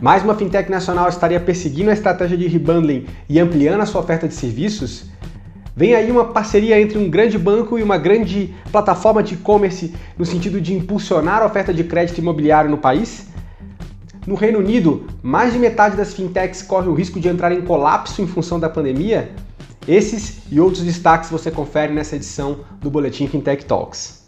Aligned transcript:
Mais 0.00 0.24
uma 0.24 0.34
fintech 0.34 0.70
nacional 0.70 1.10
estaria 1.10 1.38
perseguindo 1.38 1.90
a 1.90 1.92
estratégia 1.92 2.34
de 2.34 2.46
rebundling 2.46 3.04
e 3.28 3.38
ampliando 3.38 3.82
a 3.82 3.86
sua 3.86 4.00
oferta 4.00 4.26
de 4.26 4.32
serviços? 4.32 5.04
Vem 5.76 5.94
aí 5.94 6.10
uma 6.10 6.24
parceria 6.24 6.80
entre 6.80 6.96
um 6.96 7.10
grande 7.10 7.38
banco 7.38 7.78
e 7.78 7.82
uma 7.82 7.98
grande 7.98 8.54
plataforma 8.72 9.22
de 9.22 9.34
e-commerce 9.34 9.94
no 10.16 10.24
sentido 10.24 10.58
de 10.58 10.72
impulsionar 10.72 11.42
a 11.42 11.46
oferta 11.46 11.74
de 11.74 11.84
crédito 11.84 12.16
imobiliário 12.16 12.70
no 12.70 12.78
país? 12.78 13.26
No 14.26 14.36
Reino 14.36 14.58
Unido, 14.58 15.06
mais 15.22 15.52
de 15.52 15.58
metade 15.58 15.98
das 15.98 16.14
fintechs 16.14 16.62
corre 16.62 16.88
o 16.88 16.94
risco 16.94 17.20
de 17.20 17.28
entrar 17.28 17.52
em 17.52 17.60
colapso 17.60 18.22
em 18.22 18.26
função 18.26 18.58
da 18.58 18.70
pandemia? 18.70 19.32
Esses 19.86 20.38
e 20.50 20.58
outros 20.58 20.82
destaques 20.82 21.28
você 21.28 21.50
confere 21.50 21.92
nessa 21.92 22.16
edição 22.16 22.60
do 22.80 22.90
Boletim 22.90 23.28
Fintech 23.28 23.66
Talks. 23.66 24.19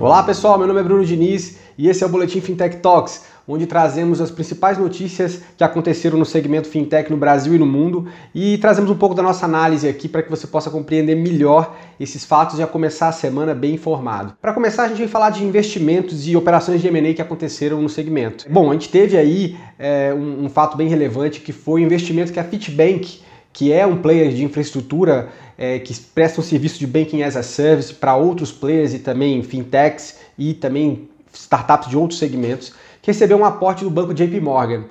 Olá 0.00 0.22
pessoal, 0.22 0.56
meu 0.56 0.68
nome 0.68 0.78
é 0.78 0.82
Bruno 0.84 1.04
Diniz 1.04 1.58
e 1.76 1.88
esse 1.88 2.04
é 2.04 2.06
o 2.06 2.08
Boletim 2.08 2.40
Fintech 2.40 2.76
Talks, 2.76 3.24
onde 3.48 3.66
trazemos 3.66 4.20
as 4.20 4.30
principais 4.30 4.78
notícias 4.78 5.42
que 5.56 5.64
aconteceram 5.64 6.16
no 6.16 6.24
segmento 6.24 6.68
fintech 6.68 7.10
no 7.10 7.16
Brasil 7.16 7.52
e 7.56 7.58
no 7.58 7.66
mundo 7.66 8.06
e 8.32 8.58
trazemos 8.58 8.92
um 8.92 8.94
pouco 8.94 9.12
da 9.12 9.24
nossa 9.24 9.44
análise 9.44 9.88
aqui 9.88 10.08
para 10.08 10.22
que 10.22 10.30
você 10.30 10.46
possa 10.46 10.70
compreender 10.70 11.16
melhor 11.16 11.76
esses 11.98 12.24
fatos 12.24 12.60
e 12.60 12.62
a 12.62 12.66
começar 12.68 13.08
a 13.08 13.12
semana 13.12 13.56
bem 13.56 13.74
informado. 13.74 14.34
Para 14.40 14.52
começar, 14.52 14.84
a 14.84 14.88
gente 14.88 14.98
vai 14.98 15.08
falar 15.08 15.30
de 15.30 15.42
investimentos 15.42 16.28
e 16.28 16.36
operações 16.36 16.80
de 16.80 16.86
M&A 16.86 17.12
que 17.12 17.22
aconteceram 17.22 17.82
no 17.82 17.88
segmento. 17.88 18.46
Bom, 18.48 18.70
a 18.70 18.74
gente 18.74 18.90
teve 18.90 19.16
aí 19.16 19.56
é, 19.76 20.14
um, 20.14 20.44
um 20.44 20.48
fato 20.48 20.76
bem 20.76 20.86
relevante 20.86 21.40
que 21.40 21.50
foi 21.50 21.82
o 21.82 21.84
investimento 21.84 22.32
que 22.32 22.38
a 22.38 22.44
Fitbank 22.44 23.26
que 23.58 23.72
é 23.72 23.84
um 23.84 24.00
player 24.00 24.32
de 24.32 24.44
infraestrutura 24.44 25.30
é, 25.58 25.80
que 25.80 25.92
presta 25.92 26.40
um 26.40 26.44
serviço 26.44 26.78
de 26.78 26.86
banking 26.86 27.24
as 27.24 27.34
a 27.34 27.42
service 27.42 27.92
para 27.92 28.14
outros 28.14 28.52
players 28.52 28.94
e 28.94 29.00
também 29.00 29.42
fintechs 29.42 30.16
e 30.38 30.54
também 30.54 31.08
startups 31.34 31.88
de 31.88 31.96
outros 31.96 32.20
segmentos, 32.20 32.72
que 33.02 33.10
recebeu 33.10 33.36
um 33.36 33.44
aporte 33.44 33.82
do 33.82 33.90
banco 33.90 34.14
JP 34.14 34.40
Morgan. 34.40 34.84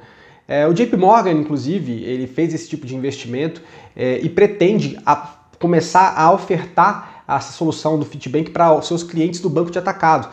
É, 0.45 0.67
o 0.67 0.73
JP 0.73 0.97
Morgan, 0.97 1.31
inclusive, 1.31 1.93
ele 2.03 2.27
fez 2.27 2.53
esse 2.53 2.67
tipo 2.67 2.85
de 2.85 2.93
investimento 2.93 3.61
é, 3.95 4.19
e 4.19 4.27
pretende 4.27 4.99
a, 5.05 5.15
começar 5.57 6.13
a 6.17 6.29
ofertar 6.33 7.23
essa 7.25 7.53
solução 7.53 7.97
do 7.97 8.05
Fitbank 8.05 8.51
para 8.51 8.73
os 8.73 8.85
seus 8.85 9.01
clientes 9.01 9.39
do 9.39 9.49
banco 9.49 9.71
de 9.71 9.79
atacado 9.79 10.27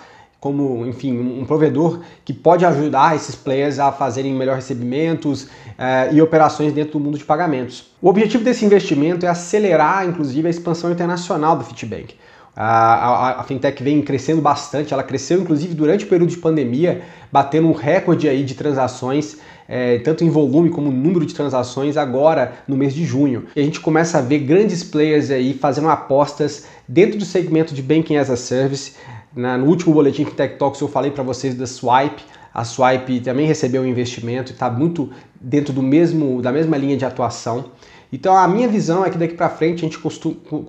como, 0.44 0.86
enfim, 0.86 1.18
um 1.18 1.42
provedor 1.46 2.00
que 2.22 2.30
pode 2.30 2.66
ajudar 2.66 3.16
esses 3.16 3.34
players 3.34 3.78
a 3.78 3.90
fazerem 3.90 4.34
melhor 4.34 4.56
recebimentos 4.56 5.44
uh, 5.44 6.12
e 6.12 6.20
operações 6.20 6.70
dentro 6.70 6.92
do 6.92 7.00
mundo 7.00 7.16
de 7.16 7.24
pagamentos. 7.24 7.86
O 8.02 8.10
objetivo 8.10 8.44
desse 8.44 8.62
investimento 8.62 9.24
é 9.24 9.28
acelerar, 9.30 10.06
inclusive, 10.06 10.46
a 10.46 10.50
expansão 10.50 10.92
internacional 10.92 11.56
do 11.56 11.64
Fitbank. 11.64 12.14
A, 12.54 12.66
a, 12.66 13.40
a, 13.40 13.42
fintech 13.42 13.82
vem 13.82 14.02
crescendo 14.02 14.42
bastante, 14.42 14.92
ela 14.92 15.02
cresceu 15.02 15.40
inclusive 15.40 15.74
durante 15.74 16.04
o 16.04 16.08
período 16.08 16.28
de 16.28 16.36
pandemia, 16.36 17.00
batendo 17.32 17.66
um 17.66 17.72
recorde 17.72 18.28
aí 18.28 18.44
de 18.44 18.54
transações, 18.54 19.38
é, 19.66 19.98
tanto 20.00 20.24
em 20.24 20.28
volume 20.28 20.68
como 20.68 20.92
número 20.92 21.24
de 21.24 21.34
transações, 21.34 21.96
agora 21.96 22.52
no 22.68 22.76
mês 22.76 22.92
de 22.92 23.04
junho. 23.06 23.46
E 23.56 23.60
a 23.60 23.64
gente 23.64 23.80
começa 23.80 24.18
a 24.18 24.20
ver 24.20 24.40
grandes 24.40 24.84
players 24.84 25.30
aí 25.30 25.54
fazendo 25.54 25.88
apostas 25.88 26.66
dentro 26.86 27.18
do 27.18 27.24
segmento 27.24 27.74
de 27.74 27.82
Banking 27.82 28.16
as 28.16 28.28
a 28.28 28.36
Service, 28.36 28.92
no 29.36 29.66
último 29.66 29.92
boletim 29.92 30.24
Fintech 30.24 30.58
Talks 30.58 30.80
eu 30.80 30.88
falei 30.88 31.10
para 31.10 31.22
vocês 31.22 31.54
da 31.54 31.66
Swipe. 31.66 32.22
A 32.52 32.64
Swipe 32.64 33.20
também 33.20 33.46
recebeu 33.46 33.82
um 33.82 33.86
investimento 33.86 34.52
e 34.52 34.54
está 34.54 34.70
muito 34.70 35.10
dentro 35.40 35.72
do 35.72 35.82
mesmo, 35.82 36.40
da 36.40 36.52
mesma 36.52 36.76
linha 36.76 36.96
de 36.96 37.04
atuação. 37.04 37.64
Então 38.12 38.36
a 38.36 38.46
minha 38.46 38.68
visão 38.68 39.04
é 39.04 39.10
que 39.10 39.18
daqui 39.18 39.34
para 39.34 39.50
frente 39.50 39.84
a 39.84 39.88
gente 39.88 39.98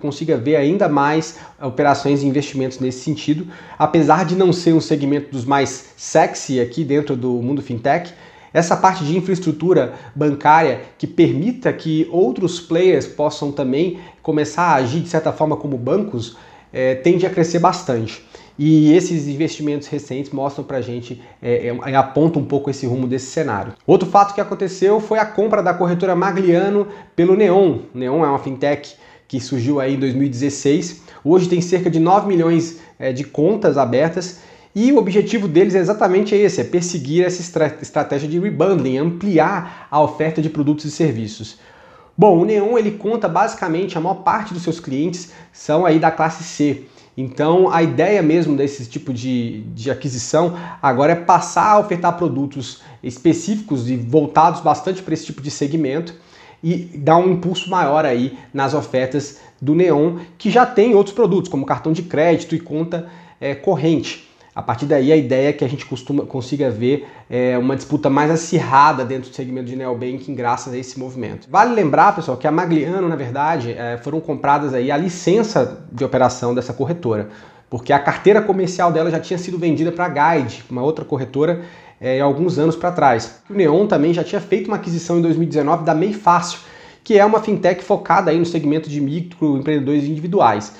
consiga 0.00 0.36
ver 0.36 0.56
ainda 0.56 0.88
mais 0.88 1.38
operações 1.62 2.24
e 2.24 2.26
investimentos 2.26 2.80
nesse 2.80 3.04
sentido, 3.04 3.46
apesar 3.78 4.24
de 4.24 4.34
não 4.34 4.52
ser 4.52 4.72
um 4.72 4.80
segmento 4.80 5.30
dos 5.30 5.44
mais 5.44 5.92
sexy 5.96 6.60
aqui 6.60 6.82
dentro 6.82 7.14
do 7.16 7.34
mundo 7.34 7.62
fintech. 7.62 8.12
Essa 8.52 8.76
parte 8.76 9.04
de 9.04 9.16
infraestrutura 9.16 9.94
bancária 10.12 10.80
que 10.98 11.06
permita 11.06 11.72
que 11.72 12.08
outros 12.10 12.58
players 12.58 13.06
possam 13.06 13.52
também 13.52 14.00
começar 14.22 14.62
a 14.62 14.74
agir 14.74 15.00
de 15.02 15.08
certa 15.08 15.32
forma 15.32 15.56
como 15.56 15.78
bancos 15.78 16.36
é, 16.72 16.96
tende 16.96 17.24
a 17.26 17.30
crescer 17.30 17.60
bastante. 17.60 18.24
E 18.58 18.92
esses 18.92 19.28
investimentos 19.28 19.86
recentes 19.88 20.32
mostram 20.32 20.64
para 20.64 20.78
a 20.78 20.80
gente, 20.80 21.20
é, 21.42 21.68
é, 21.68 21.94
apontam 21.94 22.40
um 22.40 22.44
pouco 22.44 22.70
esse 22.70 22.86
rumo 22.86 23.06
desse 23.06 23.26
cenário. 23.26 23.74
Outro 23.86 24.08
fato 24.08 24.34
que 24.34 24.40
aconteceu 24.40 24.98
foi 24.98 25.18
a 25.18 25.26
compra 25.26 25.62
da 25.62 25.74
corretora 25.74 26.16
Magliano 26.16 26.88
pelo 27.14 27.36
Neon. 27.36 27.80
Neon 27.92 28.24
é 28.24 28.28
uma 28.28 28.38
fintech 28.38 28.94
que 29.28 29.40
surgiu 29.40 29.78
aí 29.78 29.94
em 29.94 29.98
2016. 29.98 31.02
Hoje 31.22 31.48
tem 31.48 31.60
cerca 31.60 31.90
de 31.90 31.98
9 31.98 32.26
milhões 32.26 32.78
é, 32.98 33.12
de 33.12 33.24
contas 33.24 33.76
abertas 33.76 34.40
e 34.74 34.92
o 34.92 34.98
objetivo 34.98 35.48
deles 35.48 35.74
é 35.74 35.78
exatamente 35.78 36.34
esse, 36.34 36.60
é 36.60 36.64
perseguir 36.64 37.24
essa 37.24 37.40
estra 37.40 37.78
estratégia 37.80 38.28
de 38.28 38.38
rebundling, 38.38 38.98
ampliar 38.98 39.88
a 39.90 40.00
oferta 40.02 40.42
de 40.42 40.50
produtos 40.50 40.84
e 40.84 40.90
serviços. 40.90 41.58
Bom, 42.14 42.38
o 42.38 42.44
Neon 42.44 42.78
ele 42.78 42.92
conta 42.92 43.26
basicamente 43.26 43.96
a 43.96 44.00
maior 44.00 44.16
parte 44.16 44.54
dos 44.54 44.62
seus 44.62 44.80
clientes 44.80 45.32
são 45.52 45.84
aí 45.84 45.98
da 45.98 46.10
classe 46.10 46.44
C. 46.44 46.84
Então, 47.16 47.70
a 47.70 47.82
ideia 47.82 48.22
mesmo 48.22 48.54
desse 48.56 48.84
tipo 48.86 49.12
de, 49.12 49.62
de 49.74 49.90
aquisição 49.90 50.54
agora 50.82 51.12
é 51.12 51.16
passar 51.16 51.72
a 51.72 51.78
ofertar 51.78 52.16
produtos 52.16 52.82
específicos 53.02 53.88
e 53.88 53.96
voltados 53.96 54.60
bastante 54.60 55.02
para 55.02 55.14
esse 55.14 55.24
tipo 55.24 55.40
de 55.40 55.50
segmento 55.50 56.14
e 56.62 56.76
dar 56.76 57.16
um 57.16 57.32
impulso 57.32 57.70
maior 57.70 58.04
aí 58.04 58.38
nas 58.52 58.74
ofertas 58.74 59.40
do 59.60 59.74
Neon, 59.74 60.18
que 60.36 60.50
já 60.50 60.66
tem 60.66 60.94
outros 60.94 61.14
produtos, 61.14 61.50
como 61.50 61.64
cartão 61.64 61.92
de 61.92 62.02
crédito 62.02 62.54
e 62.54 62.60
conta 62.60 63.08
é, 63.40 63.54
corrente. 63.54 64.28
A 64.56 64.62
partir 64.62 64.86
daí, 64.86 65.12
a 65.12 65.16
ideia 65.16 65.50
é 65.50 65.52
que 65.52 65.62
a 65.62 65.68
gente 65.68 65.84
costuma, 65.84 66.24
consiga 66.24 66.70
ver 66.70 67.06
é, 67.28 67.58
uma 67.58 67.76
disputa 67.76 68.08
mais 68.08 68.30
acirrada 68.30 69.04
dentro 69.04 69.28
do 69.28 69.36
segmento 69.36 69.66
de 69.66 69.76
neobanking 69.76 70.34
graças 70.34 70.72
a 70.72 70.78
esse 70.78 70.98
movimento. 70.98 71.46
Vale 71.50 71.74
lembrar, 71.74 72.16
pessoal, 72.16 72.38
que 72.38 72.46
a 72.46 72.50
Magliano, 72.50 73.06
na 73.06 73.16
verdade, 73.16 73.72
é, 73.72 73.98
foram 73.98 74.18
compradas 74.18 74.72
aí 74.72 74.90
a 74.90 74.96
licença 74.96 75.86
de 75.92 76.02
operação 76.02 76.54
dessa 76.54 76.72
corretora, 76.72 77.28
porque 77.68 77.92
a 77.92 77.98
carteira 77.98 78.40
comercial 78.40 78.90
dela 78.90 79.10
já 79.10 79.20
tinha 79.20 79.36
sido 79.36 79.58
vendida 79.58 79.92
para 79.92 80.06
a 80.06 80.38
Guide, 80.38 80.64
uma 80.70 80.82
outra 80.82 81.04
corretora, 81.04 81.60
é, 82.00 82.20
alguns 82.20 82.58
anos 82.58 82.76
para 82.76 82.90
trás. 82.90 83.42
O 83.50 83.52
Neon 83.52 83.86
também 83.86 84.14
já 84.14 84.24
tinha 84.24 84.40
feito 84.40 84.68
uma 84.68 84.76
aquisição 84.76 85.18
em 85.18 85.20
2019 85.20 85.84
da 85.84 85.94
Mei 85.94 86.14
Fácil, 86.14 86.60
que 87.04 87.18
é 87.18 87.24
uma 87.26 87.42
fintech 87.42 87.84
focada 87.84 88.30
aí 88.30 88.38
no 88.38 88.46
segmento 88.46 88.88
de 88.88 89.02
microempreendedores 89.02 90.04
individuais. 90.04 90.72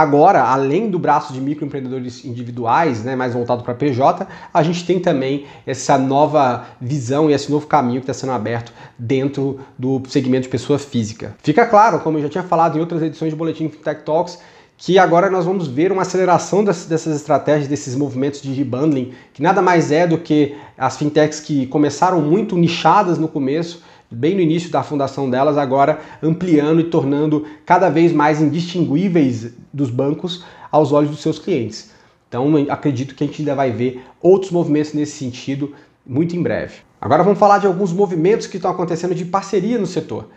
Agora, 0.00 0.44
além 0.44 0.88
do 0.88 0.98
braço 0.98 1.30
de 1.30 1.42
microempreendedores 1.42 2.24
individuais, 2.24 3.04
né, 3.04 3.14
mais 3.14 3.34
voltado 3.34 3.62
para 3.62 3.74
PJ, 3.74 4.26
a 4.52 4.62
gente 4.62 4.86
tem 4.86 4.98
também 4.98 5.44
essa 5.66 5.98
nova 5.98 6.64
visão 6.80 7.28
e 7.28 7.34
esse 7.34 7.50
novo 7.50 7.66
caminho 7.66 8.00
que 8.00 8.10
está 8.10 8.14
sendo 8.14 8.32
aberto 8.32 8.72
dentro 8.98 9.60
do 9.78 10.00
segmento 10.08 10.44
de 10.44 10.48
pessoa 10.48 10.78
física. 10.78 11.36
Fica 11.42 11.66
claro, 11.66 12.00
como 12.00 12.16
eu 12.16 12.22
já 12.22 12.30
tinha 12.30 12.42
falado 12.42 12.78
em 12.78 12.80
outras 12.80 13.02
edições 13.02 13.30
de 13.30 13.36
Boletim 13.36 13.68
Fintech 13.68 14.02
Talks, 14.02 14.38
que 14.78 14.98
agora 14.98 15.28
nós 15.28 15.44
vamos 15.44 15.68
ver 15.68 15.92
uma 15.92 16.00
aceleração 16.00 16.64
dessas 16.64 17.14
estratégias, 17.14 17.68
desses 17.68 17.94
movimentos 17.94 18.40
de 18.40 18.54
rebundling, 18.54 19.12
que 19.34 19.42
nada 19.42 19.60
mais 19.60 19.92
é 19.92 20.06
do 20.06 20.16
que 20.16 20.56
as 20.78 20.96
fintechs 20.96 21.40
que 21.40 21.66
começaram 21.66 22.22
muito 22.22 22.56
nichadas 22.56 23.18
no 23.18 23.28
começo, 23.28 23.82
bem 24.10 24.34
no 24.34 24.40
início 24.40 24.70
da 24.70 24.82
fundação 24.82 25.30
delas, 25.30 25.56
agora 25.56 26.00
ampliando 26.22 26.80
e 26.80 26.84
tornando 26.84 27.46
cada 27.64 27.88
vez 27.88 28.12
mais 28.12 28.40
indistinguíveis 28.40 29.52
dos 29.72 29.90
bancos 29.90 30.44
aos 30.70 30.92
olhos 30.92 31.10
dos 31.10 31.20
seus 31.20 31.38
clientes. 31.38 31.90
Então, 32.28 32.54
acredito 32.68 33.14
que 33.14 33.24
a 33.24 33.26
gente 33.26 33.42
ainda 33.42 33.54
vai 33.54 33.70
ver 33.70 34.02
outros 34.20 34.50
movimentos 34.50 34.92
nesse 34.92 35.18
sentido 35.18 35.74
muito 36.06 36.36
em 36.36 36.42
breve. 36.42 36.76
Agora 37.00 37.22
vamos 37.22 37.38
falar 37.38 37.58
de 37.58 37.66
alguns 37.66 37.92
movimentos 37.92 38.46
que 38.46 38.56
estão 38.56 38.70
acontecendo 38.70 39.14
de 39.14 39.24
parceria 39.24 39.78
no 39.78 39.86
setor. 39.86 40.28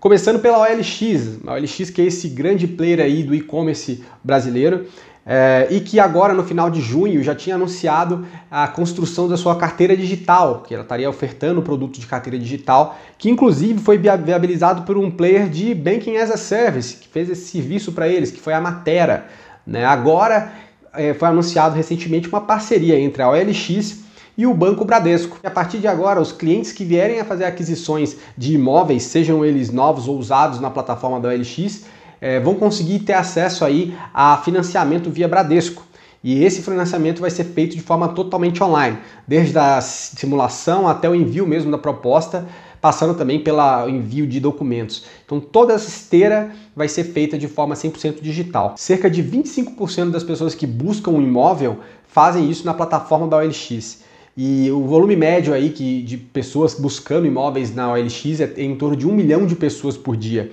Começando 0.00 0.40
pela 0.40 0.58
OLX, 0.58 1.38
a 1.46 1.52
OLX 1.52 1.90
que 1.90 2.02
é 2.02 2.06
esse 2.06 2.28
grande 2.28 2.66
player 2.66 3.00
aí 3.00 3.22
do 3.22 3.34
e-commerce 3.34 4.02
brasileiro, 4.22 4.86
é, 5.24 5.68
e 5.70 5.80
que 5.80 6.00
agora, 6.00 6.34
no 6.34 6.42
final 6.42 6.68
de 6.68 6.80
junho, 6.80 7.22
já 7.22 7.34
tinha 7.34 7.54
anunciado 7.54 8.26
a 8.50 8.66
construção 8.66 9.28
da 9.28 9.36
sua 9.36 9.56
carteira 9.56 9.96
digital, 9.96 10.64
que 10.66 10.74
ela 10.74 10.82
estaria 10.82 11.08
ofertando 11.08 11.60
o 11.60 11.62
produto 11.62 12.00
de 12.00 12.06
carteira 12.06 12.38
digital, 12.38 12.98
que 13.16 13.30
inclusive 13.30 13.80
foi 13.80 13.98
viabilizado 13.98 14.82
por 14.82 14.98
um 14.98 15.10
player 15.10 15.48
de 15.48 15.74
Banking 15.74 16.16
as 16.16 16.30
a 16.30 16.36
Service, 16.36 16.96
que 16.96 17.08
fez 17.08 17.30
esse 17.30 17.46
serviço 17.52 17.92
para 17.92 18.08
eles, 18.08 18.32
que 18.32 18.40
foi 18.40 18.52
a 18.52 18.60
Matera. 18.60 19.26
Né? 19.64 19.84
Agora 19.84 20.52
é, 20.92 21.14
foi 21.14 21.28
anunciado 21.28 21.76
recentemente 21.76 22.28
uma 22.28 22.40
parceria 22.40 22.98
entre 22.98 23.22
a 23.22 23.30
OLX 23.30 24.02
e 24.36 24.44
o 24.44 24.52
Banco 24.52 24.84
Bradesco. 24.84 25.38
E 25.42 25.46
a 25.46 25.50
partir 25.50 25.78
de 25.78 25.86
agora, 25.86 26.20
os 26.20 26.32
clientes 26.32 26.72
que 26.72 26.84
vierem 26.84 27.20
a 27.20 27.24
fazer 27.24 27.44
aquisições 27.44 28.16
de 28.36 28.54
imóveis, 28.54 29.04
sejam 29.04 29.44
eles 29.44 29.70
novos 29.70 30.08
ou 30.08 30.18
usados 30.18 30.58
na 30.58 30.70
plataforma 30.70 31.20
da 31.20 31.28
OLX, 31.28 31.84
é, 32.22 32.40
vão 32.40 32.54
conseguir 32.54 33.00
ter 33.00 33.12
acesso 33.12 33.64
aí 33.64 33.94
a 34.14 34.38
financiamento 34.38 35.10
via 35.10 35.28
Bradesco. 35.28 35.82
E 36.24 36.44
esse 36.44 36.62
financiamento 36.62 37.20
vai 37.20 37.30
ser 37.30 37.42
feito 37.44 37.74
de 37.74 37.82
forma 37.82 38.08
totalmente 38.08 38.62
online, 38.62 38.96
desde 39.26 39.58
a 39.58 39.80
simulação 39.80 40.86
até 40.86 41.10
o 41.10 41.16
envio 41.16 41.44
mesmo 41.44 41.70
da 41.70 41.78
proposta 41.78 42.46
passando 42.82 43.14
também 43.14 43.38
pelo 43.38 43.88
envio 43.88 44.26
de 44.26 44.40
documentos. 44.40 45.04
Então 45.24 45.38
toda 45.38 45.72
essa 45.72 45.88
esteira 45.88 46.50
vai 46.74 46.88
ser 46.88 47.04
feita 47.04 47.38
de 47.38 47.46
forma 47.46 47.76
100% 47.76 48.20
digital. 48.20 48.74
Cerca 48.76 49.08
de 49.08 49.22
25% 49.22 50.10
das 50.10 50.24
pessoas 50.24 50.52
que 50.52 50.66
buscam 50.66 51.12
um 51.12 51.22
imóvel 51.22 51.78
fazem 52.08 52.50
isso 52.50 52.66
na 52.66 52.74
plataforma 52.74 53.28
da 53.28 53.36
OLX. 53.36 54.02
E 54.36 54.68
o 54.72 54.82
volume 54.82 55.14
médio 55.14 55.54
aí 55.54 55.70
que, 55.70 56.02
de 56.02 56.16
pessoas 56.16 56.74
buscando 56.74 57.24
imóveis 57.24 57.72
na 57.72 57.92
OLX 57.92 58.40
é 58.40 58.52
em 58.56 58.74
torno 58.74 58.96
de 58.96 59.06
um 59.06 59.12
milhão 59.12 59.46
de 59.46 59.54
pessoas 59.54 59.96
por 59.96 60.16
dia. 60.16 60.50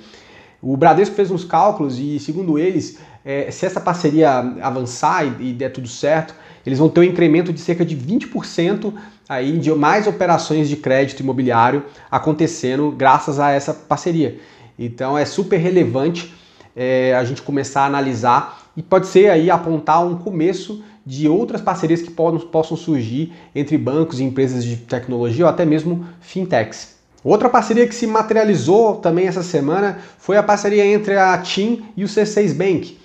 O 0.62 0.76
Bradesco 0.76 1.16
fez 1.16 1.32
uns 1.32 1.46
cálculos 1.46 1.98
e, 2.00 2.20
segundo 2.20 2.60
eles, 2.60 3.00
é, 3.24 3.50
se 3.50 3.66
essa 3.66 3.80
parceria 3.80 4.30
avançar 4.62 5.26
e, 5.26 5.50
e, 5.50 5.54
der 5.54 5.72
tudo 5.72 5.88
certo, 5.88 6.36
eles 6.66 6.80
vão 6.80 6.90
ter 6.90 7.00
um 7.00 7.04
incremento 7.04 7.54
de 7.54 7.60
cerca 7.60 7.86
de 7.86 7.96
20% 7.96 8.94
aí 9.28 9.58
de 9.58 9.72
mais 9.72 10.08
operações 10.08 10.68
de 10.68 10.76
crédito 10.76 11.22
imobiliário 11.22 11.86
acontecendo 12.12 12.92
graças 12.92 13.40
a 13.40 13.52
essa 13.52 13.74
parceria. 13.74 14.40
Então 14.78 15.18
é 15.18 15.26
super 15.26 15.58
relevante 15.58 16.34
é, 16.76 17.14
a 17.16 17.24
gente 17.24 17.42
começar 17.42 17.82
a 17.84 17.86
analisar 17.86 18.70
e 18.76 18.82
pode 18.82 19.08
ser 19.08 19.30
aí 19.30 19.50
apontar 19.50 20.06
um 20.06 20.18
começo 20.18 20.84
de 21.06 21.28
outras 21.28 21.62
parcerias 21.62 22.02
que 22.02 22.12
possam 22.12 22.78
surgir 22.78 23.34
entre 23.56 23.78
bancos 23.78 24.20
e 24.20 24.24
empresas 24.24 24.64
de 24.64 24.76
tecnologia 24.78 25.46
ou 25.46 25.50
até 25.50 25.66
mesmo 25.66 26.06
fintechs. 26.22 26.99
Outra 27.24 27.50
parceria 27.50 27.86
que 27.86 27.94
se 27.94 28.08
materializou 28.08 28.96
também 28.96 29.28
essa 29.28 29.44
semana 29.44 29.98
foi 30.18 30.38
a 30.38 30.44
parceria 30.44 30.86
entre 30.86 31.18
a 31.18 31.38
TIM 31.38 31.84
e 31.98 32.04
o 32.04 32.08
C6 32.08 32.54
Bank. 32.54 32.98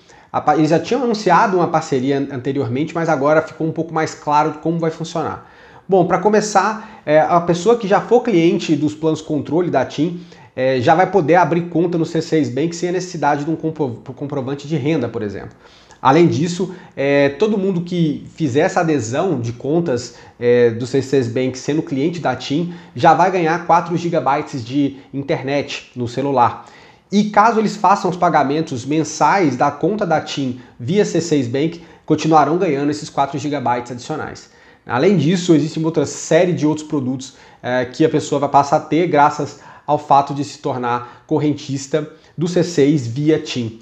Eles 0.57 0.69
já 0.69 0.79
tinham 0.79 1.03
anunciado 1.03 1.57
uma 1.57 1.67
parceria 1.67 2.17
anteriormente, 2.31 2.93
mas 2.93 3.09
agora 3.09 3.41
ficou 3.41 3.67
um 3.67 3.71
pouco 3.71 3.93
mais 3.93 4.13
claro 4.13 4.55
como 4.61 4.79
vai 4.79 4.91
funcionar. 4.91 5.49
Bom, 5.87 6.05
para 6.05 6.17
começar, 6.17 7.01
é, 7.05 7.19
a 7.19 7.39
pessoa 7.41 7.77
que 7.77 7.87
já 7.87 8.01
for 8.01 8.21
cliente 8.21 8.75
dos 8.75 8.95
planos 8.95 9.21
controle 9.21 9.69
da 9.69 9.85
TIM 9.85 10.19
é, 10.55 10.79
já 10.79 10.95
vai 10.95 11.11
poder 11.11 11.35
abrir 11.35 11.69
conta 11.69 11.97
no 11.97 12.05
C6 12.05 12.53
Bank 12.53 12.75
sem 12.75 12.89
a 12.89 12.91
necessidade 12.93 13.43
de 13.43 13.51
um 13.51 13.55
comprovante 13.55 14.67
de 14.67 14.77
renda, 14.77 15.07
por 15.07 15.21
exemplo. 15.21 15.55
Além 16.05 16.27
disso, 16.27 16.71
é, 16.95 17.29
todo 17.29 17.57
mundo 17.57 17.81
que 17.81 18.27
fizer 18.35 18.59
essa 18.59 18.81
adesão 18.81 19.41
de 19.41 19.51
contas 19.51 20.13
é, 20.39 20.69
do 20.69 20.85
C6 20.85 21.33
Bank 21.33 21.57
sendo 21.57 21.81
cliente 21.81 22.19
da 22.19 22.35
TIM 22.35 22.75
já 22.95 23.15
vai 23.15 23.31
ganhar 23.31 23.65
4 23.65 23.97
GB 23.97 24.19
de 24.63 24.97
internet 25.11 25.89
no 25.95 26.07
celular. 26.07 26.67
E 27.11 27.31
caso 27.31 27.59
eles 27.59 27.75
façam 27.75 28.11
os 28.11 28.15
pagamentos 28.15 28.85
mensais 28.85 29.57
da 29.57 29.71
conta 29.71 30.05
da 30.05 30.21
TIM 30.21 30.59
via 30.79 31.03
C6 31.03 31.49
Bank, 31.49 31.81
continuarão 32.05 32.59
ganhando 32.59 32.91
esses 32.91 33.09
4 33.09 33.39
GB 33.39 33.67
adicionais. 33.67 34.51
Além 34.85 35.17
disso, 35.17 35.55
existe 35.55 35.83
outra 35.83 36.05
série 36.05 36.53
de 36.53 36.67
outros 36.67 36.87
produtos 36.87 37.33
é, 37.63 37.83
que 37.83 38.05
a 38.05 38.09
pessoa 38.09 38.41
vai 38.41 38.49
passar 38.49 38.77
a 38.77 38.81
ter 38.81 39.07
graças 39.07 39.59
ao 39.87 39.97
fato 39.97 40.35
de 40.35 40.43
se 40.43 40.59
tornar 40.59 41.23
correntista 41.25 42.07
do 42.37 42.45
C6 42.45 43.09
via 43.09 43.39
TIM. 43.39 43.79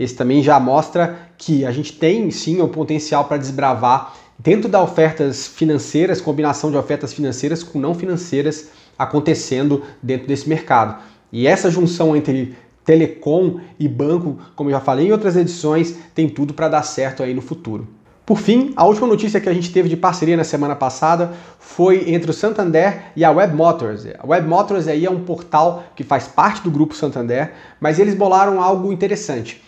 Esse 0.00 0.14
também 0.14 0.42
já 0.42 0.58
mostra 0.58 1.28
que 1.36 1.62
a 1.66 1.70
gente 1.70 1.92
tem 1.92 2.30
sim 2.30 2.62
o 2.62 2.68
potencial 2.68 3.26
para 3.26 3.36
desbravar 3.36 4.14
dentro 4.38 4.66
das 4.66 4.82
ofertas 4.82 5.46
financeiras, 5.46 6.22
combinação 6.22 6.70
de 6.70 6.78
ofertas 6.78 7.12
financeiras 7.12 7.62
com 7.62 7.78
não 7.78 7.94
financeiras 7.94 8.70
acontecendo 8.98 9.82
dentro 10.02 10.26
desse 10.26 10.48
mercado. 10.48 11.02
E 11.30 11.46
essa 11.46 11.70
junção 11.70 12.16
entre 12.16 12.56
telecom 12.82 13.60
e 13.78 13.86
banco, 13.86 14.38
como 14.56 14.70
eu 14.70 14.74
já 14.74 14.80
falei 14.80 15.08
em 15.08 15.12
outras 15.12 15.36
edições, 15.36 15.94
tem 16.14 16.30
tudo 16.30 16.54
para 16.54 16.68
dar 16.68 16.82
certo 16.82 17.22
aí 17.22 17.34
no 17.34 17.42
futuro. 17.42 17.86
Por 18.24 18.38
fim, 18.38 18.72
a 18.76 18.86
última 18.86 19.06
notícia 19.06 19.38
que 19.38 19.50
a 19.50 19.52
gente 19.52 19.70
teve 19.70 19.88
de 19.88 19.98
parceria 19.98 20.36
na 20.36 20.44
semana 20.44 20.74
passada 20.74 21.32
foi 21.58 22.10
entre 22.10 22.30
o 22.30 22.34
Santander 22.34 23.02
e 23.14 23.22
a 23.22 23.30
Web 23.30 23.54
Motors. 23.54 24.06
A 24.18 24.26
Web 24.26 24.48
Motors 24.48 24.88
aí 24.88 25.04
é 25.04 25.10
um 25.10 25.24
portal 25.24 25.84
que 25.94 26.02
faz 26.02 26.26
parte 26.26 26.62
do 26.62 26.70
grupo 26.70 26.94
Santander, 26.94 27.52
mas 27.78 27.98
eles 27.98 28.14
bolaram 28.14 28.62
algo 28.62 28.90
interessante. 28.90 29.62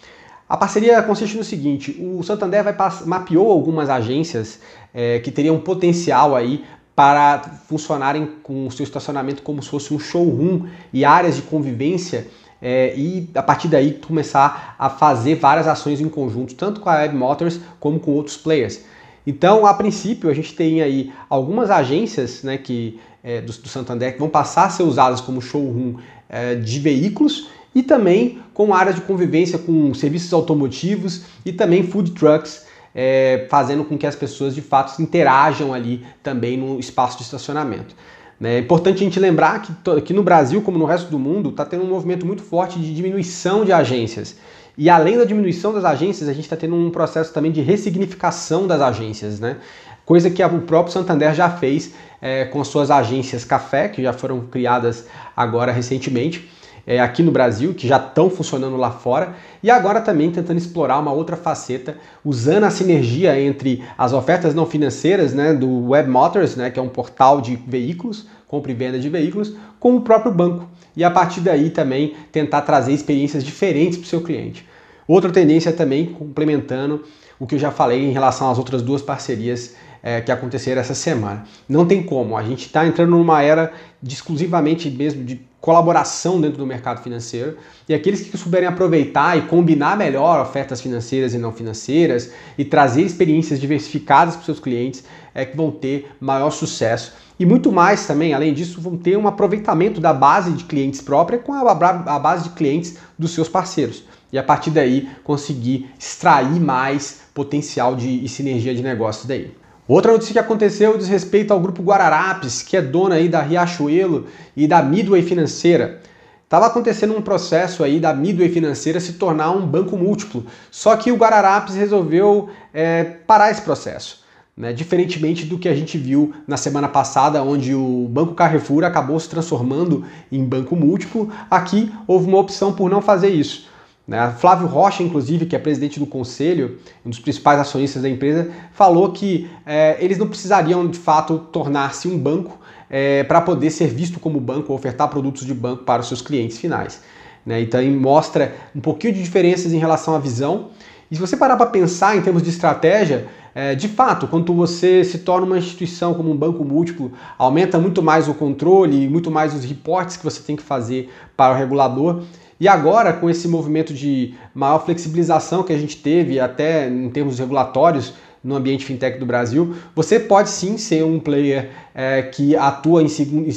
A 0.53 0.57
parceria 0.59 1.03
consiste 1.03 1.35
no 1.35 1.43
seguinte: 1.43 1.99
o 1.99 2.23
Santander 2.23 2.63
vai 2.63 2.77
mapeou 3.07 3.51
algumas 3.51 3.89
agências 3.89 4.61
é, 4.93 5.19
que 5.19 5.31
teriam 5.31 5.59
potencial 5.59 6.37
aí 6.37 6.63
para 6.95 7.39
funcionarem 7.67 8.29
com 8.43 8.67
o 8.67 8.71
seu 8.71 8.85
estacionamento 8.85 9.43
como 9.43 9.63
se 9.63 9.71
fosse 9.71 9.95
um 9.95 9.99
showroom 9.99 10.67
e 10.93 11.07
áreas 11.07 11.37
de 11.37 11.43
convivência 11.43 12.27
é, 12.61 12.95
e 12.95 13.31
a 13.35 13.43
partir 13.43 13.67
daí 13.67 13.93
começar 13.95 14.77
a 14.79 14.91
fazer 14.91 15.37
várias 15.37 15.67
ações 15.67 16.03
em 16.03 16.09
conjunto, 16.11 16.55
tanto 16.55 16.83
com 16.83 16.91
a 16.91 16.97
Web 16.97 17.17
Motors 17.17 17.59
como 17.81 17.99
com 17.99 18.11
outros 18.11 18.37
players. 18.37 18.83
Então, 19.27 19.65
a 19.65 19.73
princípio, 19.73 20.29
a 20.29 20.35
gente 20.35 20.55
tem 20.55 20.83
aí 20.83 21.11
algumas 21.31 21.71
agências 21.71 22.43
né, 22.43 22.59
que, 22.59 23.01
é, 23.25 23.41
do, 23.41 23.55
do, 23.55 23.69
Santander 23.71 24.13
que 24.13 24.19
vão 24.19 24.29
passar 24.29 24.67
a 24.67 24.71
ser 24.71 24.83
usadas 24.83 25.23
como 25.23 25.41
showroom 25.41 25.95
é, 26.29 26.57
de 26.57 26.79
veículos 26.79 27.49
e 27.75 27.83
também 27.83 28.42
com 28.55 28.75
áreas 28.75 28.97
de 28.97 29.01
convivência 29.03 29.59
com 29.59 29.93
serviços 29.95 30.33
automotivos 30.33 31.23
e 31.45 31.53
também 31.53 31.83
food 31.83 32.13
trucks, 32.13 32.67
é, 32.95 33.47
fazendo 33.51 33.85
com 33.85 33.97
que 33.97 34.07
as 34.07 34.15
pessoas 34.15 34.55
de 34.55 34.61
fato 34.61 35.01
interajam 35.01 35.73
ali 35.73 36.05
também 36.23 36.57
no 36.57 36.79
espaço 36.79 37.17
de 37.17 37.25
estacionamento. 37.25 37.95
É 38.43 38.59
importante 38.59 38.97
a 38.97 39.05
gente 39.05 39.21
lembrar 39.21 39.63
que 39.63 39.73
aqui 39.91 40.13
no 40.13 40.23
Brasil, 40.23 40.61
como 40.63 40.77
no 40.77 40.85
resto 40.85 41.09
do 41.11 41.19
mundo, 41.19 41.51
está 41.51 41.65
tendo 41.65 41.85
um 41.85 41.89
movimento 41.89 42.27
muito 42.27 42.43
forte 42.43 42.79
de 42.79 42.93
diminuição 42.93 43.65
de 43.65 43.73
agências. 43.73 44.37
E 44.77 44.91
além 44.91 45.17
da 45.17 45.25
diminuição 45.25 45.73
das 45.73 45.85
agências, 45.85 46.29
a 46.29 46.33
gente 46.33 46.45
está 46.45 46.57
tendo 46.57 46.75
um 46.75 46.91
processo 46.91 47.33
também 47.33 47.53
de 47.53 47.61
ressignificação 47.61 48.67
das 48.67 48.81
agências, 48.81 49.39
né? 49.39 49.59
Coisa 50.05 50.29
que 50.29 50.43
o 50.43 50.63
próprio 50.63 50.93
Santander 50.93 51.33
já 51.35 51.49
fez 51.49 51.93
é, 52.21 52.45
com 52.47 52.65
suas 52.65 52.91
agências 52.91 53.45
café, 53.45 53.89
que 53.89 54.03
já 54.03 54.13
foram 54.13 54.41
criadas 54.41 55.07
agora 55.37 55.71
recentemente 55.71 56.51
é, 56.87 57.01
aqui 57.01 57.23
no 57.23 57.31
Brasil, 57.31 57.75
que 57.75 57.87
já 57.87 57.97
estão 57.97 58.29
funcionando 58.29 58.77
lá 58.77 58.91
fora, 58.91 59.35
e 59.63 59.71
agora 59.71 60.01
também 60.01 60.31
tentando 60.31 60.59
explorar 60.59 60.99
uma 60.99 61.13
outra 61.13 61.37
faceta, 61.37 61.97
usando 62.25 62.65
a 62.65 62.71
sinergia 62.71 63.41
entre 63.41 63.83
as 63.97 64.13
ofertas 64.13 64.55
não 64.55 64.67
financeiras 64.67 65.33
né, 65.33 65.53
do 65.53 65.89
Web 65.89 66.09
Motors, 66.09 66.57
né, 66.57 66.71
que 66.71 66.79
é 66.79 66.83
um 66.83 66.89
portal 66.89 67.41
de 67.41 67.57
veículos, 67.57 68.27
compra 68.49 68.73
e 68.73 68.75
venda 68.75 68.99
de 68.99 69.09
veículos, 69.09 69.55
com 69.79 69.97
o 69.97 70.01
próprio 70.01 70.33
banco. 70.33 70.69
E 70.97 71.03
a 71.03 71.11
partir 71.11 71.41
daí 71.41 71.71
também 71.71 72.15
tentar 72.31 72.63
trazer 72.63 72.93
experiências 72.93 73.43
diferentes 73.43 73.99
para 73.99 74.05
o 74.05 74.09
seu 74.09 74.21
cliente. 74.21 74.67
Outra 75.07 75.31
tendência 75.31 75.73
também, 75.73 76.07
complementando 76.07 77.05
o 77.39 77.47
que 77.47 77.55
eu 77.55 77.59
já 77.59 77.71
falei 77.71 78.05
em 78.05 78.13
relação 78.13 78.51
às 78.51 78.59
outras 78.59 78.83
duas 78.83 79.03
parcerias 79.03 79.75
é, 80.03 80.21
que 80.21 80.31
aconteceram 80.31 80.81
essa 80.81 80.95
semana. 80.95 81.45
Não 81.69 81.87
tem 81.87 82.03
como, 82.03 82.37
a 82.37 82.43
gente 82.43 82.67
está 82.67 82.87
entrando 82.87 83.11
numa 83.11 83.43
era 83.43 83.73
de 84.03 84.15
exclusivamente 84.15 84.91
mesmo 84.91 85.25
de 85.25 85.41
colaboração 85.63 86.41
dentro 86.41 86.59
do 86.59 86.67
mercado 86.67 87.01
financeiro 87.03 87.57
e 87.89 87.95
aqueles 87.95 88.21
que 88.21 88.37
souberem 88.37 88.69
aproveitar 88.69 89.39
e 89.39 89.43
combinar 89.43 89.97
melhor 89.97 90.41
ofertas 90.41 90.81
financeiras 90.81 91.35
e 91.35 91.39
não 91.39 91.53
financeiras 91.53 92.33
e 92.59 92.65
trazer 92.65 93.03
experiências 93.03 93.61
diversificadas 93.61 94.35
para 94.35 94.45
seus 94.45 94.59
clientes 94.59 95.05
é 95.33 95.45
que 95.45 95.57
vão 95.57 95.71
ter 95.71 96.11
maior 96.21 96.51
sucesso. 96.51 97.15
E 97.39 97.47
muito 97.47 97.71
mais 97.71 98.07
também, 98.07 98.35
além 98.35 98.53
disso, 98.53 98.81
vão 98.81 98.97
ter 98.97 99.17
um 99.17 99.29
aproveitamento 99.29 100.01
da 100.01 100.13
base 100.13 100.51
de 100.51 100.65
clientes 100.65 101.01
própria 101.01 101.39
com 101.39 101.53
a, 101.53 101.61
a 101.61 102.19
base 102.19 102.49
de 102.49 102.51
clientes 102.51 102.99
dos 103.17 103.31
seus 103.31 103.49
parceiros. 103.49 104.05
E 104.33 104.39
a 104.39 104.43
partir 104.43 104.71
daí 104.71 105.09
conseguir 105.23 105.91
extrair 105.97 106.61
mais 106.61 107.23
potencial 107.33 107.95
de, 107.95 108.25
e 108.25 108.29
sinergia 108.29 108.75
de 108.75 108.83
negócios 108.83 109.27
daí. 109.27 109.62
Outra 109.93 110.11
notícia 110.11 110.33
que 110.33 110.39
aconteceu 110.39 110.97
diz 110.97 111.07
respeito 111.07 111.53
ao 111.53 111.61
grupo 111.61 111.83
Guararapes, 111.83 112.63
que 112.63 112.79
é 112.79 112.81
dona 112.81 113.17
aí 113.17 113.29
da 113.29 113.43
Riachuelo 113.43 114.27
e 114.57 114.67
da 114.67 114.83
Midway 114.83 115.21
Financeira. 115.21 116.01
Estava 116.45 116.65
acontecendo 116.65 117.15
um 117.15 117.21
processo 117.21 117.85
aí 117.85 118.01
da 118.01 118.15
Midway 118.15 118.49
Financeira 118.49 118.99
se 118.99 119.13
tornar 119.13 119.51
um 119.51 119.67
banco 119.67 119.95
múltiplo, 119.99 120.47
só 120.71 120.97
que 120.97 121.13
o 121.13 121.17
Guararapes 121.17 121.75
resolveu 121.75 122.49
é, 122.73 123.05
parar 123.05 123.51
esse 123.51 123.61
processo. 123.61 124.25
Né? 124.57 124.73
Diferentemente 124.73 125.45
do 125.45 125.59
que 125.59 125.69
a 125.69 125.75
gente 125.75 125.99
viu 125.99 126.33
na 126.49 126.57
semana 126.57 126.89
passada, 126.89 127.43
onde 127.43 127.75
o 127.75 128.09
Banco 128.09 128.33
Carrefour 128.33 128.85
acabou 128.85 129.21
se 129.21 129.29
transformando 129.29 130.07
em 130.31 130.43
banco 130.43 130.75
múltiplo, 130.75 131.31
aqui 131.51 131.93
houve 132.07 132.27
uma 132.29 132.39
opção 132.39 132.73
por 132.73 132.89
não 132.89 133.03
fazer 133.03 133.29
isso. 133.29 133.71
Né? 134.07 134.35
Flávio 134.39 134.67
Rocha, 134.67 135.03
inclusive, 135.03 135.47
que 135.47 135.55
é 135.55 135.59
presidente 135.59 135.99
do 135.99 136.07
conselho, 136.07 136.79
um 137.05 137.11
dos 137.11 137.19
principais 137.19 137.61
acionistas 137.61 138.03
da 138.03 138.09
empresa, 138.09 138.51
falou 138.73 139.13
que 139.13 139.49
é, 139.65 139.97
eles 140.01 140.19
não 140.19 140.27
precisariam 140.27 140.87
de 140.87 140.99
fato 140.99 141.39
tornar-se 141.39 142.09
um 142.09 142.19
banco 142.19 142.59
é, 142.91 143.25
para 143.25 143.41
poder 143.41 143.71
ser 143.71 143.87
visto 143.87 144.21
como 144.21 144.39
banco 144.41 144.73
ofertar 144.73 145.09
produtos 145.09 145.47
de 145.47 145.55
banco 145.55 145.85
para 145.85 146.03
os 146.03 146.09
seus 146.09 146.21
clientes 146.21 146.59
finais. 146.59 147.01
Né? 147.45 147.61
Então 147.61 147.83
mostra 147.93 148.55
um 148.75 148.81
pouquinho 148.81 149.15
de 149.15 149.23
diferenças 149.23 149.73
em 149.73 149.79
relação 149.79 150.15
à 150.15 150.19
visão. 150.19 150.71
E 151.11 151.15
se 151.15 151.21
você 151.21 151.37
parar 151.37 151.57
para 151.57 151.67
pensar 151.67 152.17
em 152.17 152.23
termos 152.23 152.43
de 152.43 152.51
estratégia, 152.51 153.29
é, 153.55 153.75
de 153.75 153.89
fato, 153.89 154.27
quando 154.27 154.55
você 154.55 155.05
se 155.05 155.19
torna 155.19 155.47
uma 155.47 155.59
instituição 155.59 156.15
como 156.15 156.31
um 156.31 156.37
banco 156.37 156.65
múltiplo, 156.65 157.13
aumenta 157.37 157.79
muito 157.79 158.03
mais 158.03 158.29
o 158.29 158.35
controle, 158.35 159.09
muito 159.09 159.31
mais 159.31 159.55
os 159.55 159.65
reportes 159.65 160.17
que 160.17 160.25
você 160.25 160.43
tem 160.43 160.57
que 160.57 160.63
fazer 160.63 161.11
para 161.37 161.55
o 161.55 161.57
regulador. 161.57 162.23
E 162.63 162.69
agora, 162.69 163.13
com 163.13 163.29
esse 163.29 163.49
movimento 163.49 163.93
de 163.93 164.35
maior 164.55 164.85
flexibilização 164.85 165.65
que 165.65 165.73
a 165.73 165.77
gente 165.77 165.97
teve, 165.97 166.39
até 166.39 166.89
em 166.89 167.11
termos 167.11 167.37
regulatórios, 167.41 168.15
no 168.41 168.55
ambiente 168.55 168.85
fintech 168.85 169.19
do 169.19 169.27
Brasil, 169.27 169.75
você 169.97 170.21
pode 170.21 170.49
sim 170.49 170.79
ser 170.79 171.05
um 171.05 171.19
player 171.19 171.71
é, 171.93 172.23
que 172.23 172.55
atua 172.55 173.03
em, 173.03 173.09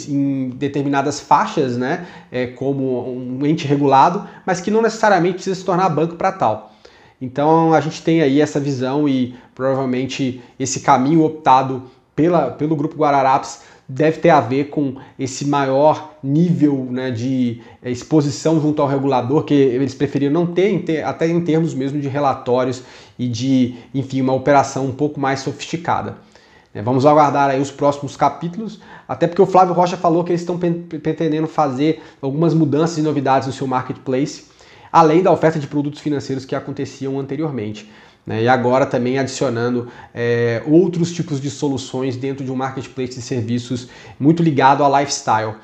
em, 0.10 0.50
determinadas 0.50 1.20
faixas, 1.20 1.78
né, 1.78 2.08
é, 2.32 2.48
como 2.48 3.08
um 3.08 3.46
ente 3.46 3.68
regulado, 3.68 4.28
mas 4.44 4.60
que 4.60 4.72
não 4.72 4.82
necessariamente 4.82 5.36
precisa 5.36 5.56
se 5.56 5.64
tornar 5.64 5.88
banco 5.90 6.16
para 6.16 6.32
tal. 6.32 6.74
Então 7.22 7.76
a 7.76 7.82
gente 7.82 8.02
tem 8.02 8.24
aí 8.24 8.42
essa 8.42 8.60
visão 8.60 9.08
e 9.08 9.36
provavelmente 9.54 10.42
esse 10.60 10.80
caminho 10.80 11.24
optado 11.24 11.84
pela, 12.16 12.50
pelo 12.50 12.76
Grupo 12.76 12.98
Guararapes 12.98 13.62
deve 13.88 14.20
ter 14.20 14.30
a 14.30 14.42
ver 14.42 14.66
com 14.66 14.96
esse 15.18 15.46
maior 15.46 16.14
nível 16.24 16.88
né, 16.90 17.12
de 17.12 17.62
eh, 17.84 17.92
exposição 17.92 18.60
junto 18.60 18.82
ao 18.82 18.88
regulador, 18.88 19.44
que 19.44 19.54
eles 19.54 19.94
preferiam 19.94 20.32
não 20.32 20.48
ter, 20.48 21.04
até 21.04 21.28
em 21.28 21.42
termos 21.42 21.74
mesmo 21.74 22.00
de 22.00 22.08
relatórios 22.08 22.84
e 23.18 23.28
de, 23.28 23.76
enfim, 23.94 24.22
uma 24.22 24.34
operação 24.34 24.86
um 24.86 24.92
pouco 24.92 25.20
mais 25.20 25.42
sofisticada. 25.42 26.18
É, 26.74 26.82
vamos 26.82 27.06
aguardar 27.06 27.50
aí 27.50 27.62
os 27.62 27.72
próximos 27.72 28.18
capítulos, 28.18 28.82
até 29.08 29.28
porque 29.28 29.42
o 29.42 29.46
Flávio 29.46 29.74
Rocha 29.74 29.96
falou 29.96 30.26
que 30.26 30.32
eles 30.32 30.42
estão 30.42 30.60
pretendendo 30.60 31.48
fazer 31.48 32.04
algumas 32.22 32.54
mudanças 32.54 32.98
e 32.98 33.02
novidades 33.02 33.48
no 33.48 33.54
seu 33.54 33.66
marketplace, 33.66 34.46
além 34.92 35.24
da 35.24 35.32
oferta 35.32 35.58
de 35.58 35.68
produtos 35.68 36.02
financeiros 36.02 36.44
que 36.44 36.54
aconteciam 36.54 37.18
anteriormente. 37.18 37.90
Né? 38.26 38.44
E 38.44 38.48
agora 38.48 38.86
também 38.86 39.20
adicionando 39.20 39.88
é, 40.14 40.64
outros 40.66 41.12
tipos 41.12 41.40
de 41.40 41.50
soluções 41.50 42.18
dentro 42.18 42.44
de 42.44 42.52
um 42.52 42.56
marketplace 42.56 43.16
de 43.16 43.22
serviços 43.22 43.88
muito 44.20 44.42
ligado 44.42 44.84
a 44.84 45.00
lifestyle. 45.00 45.56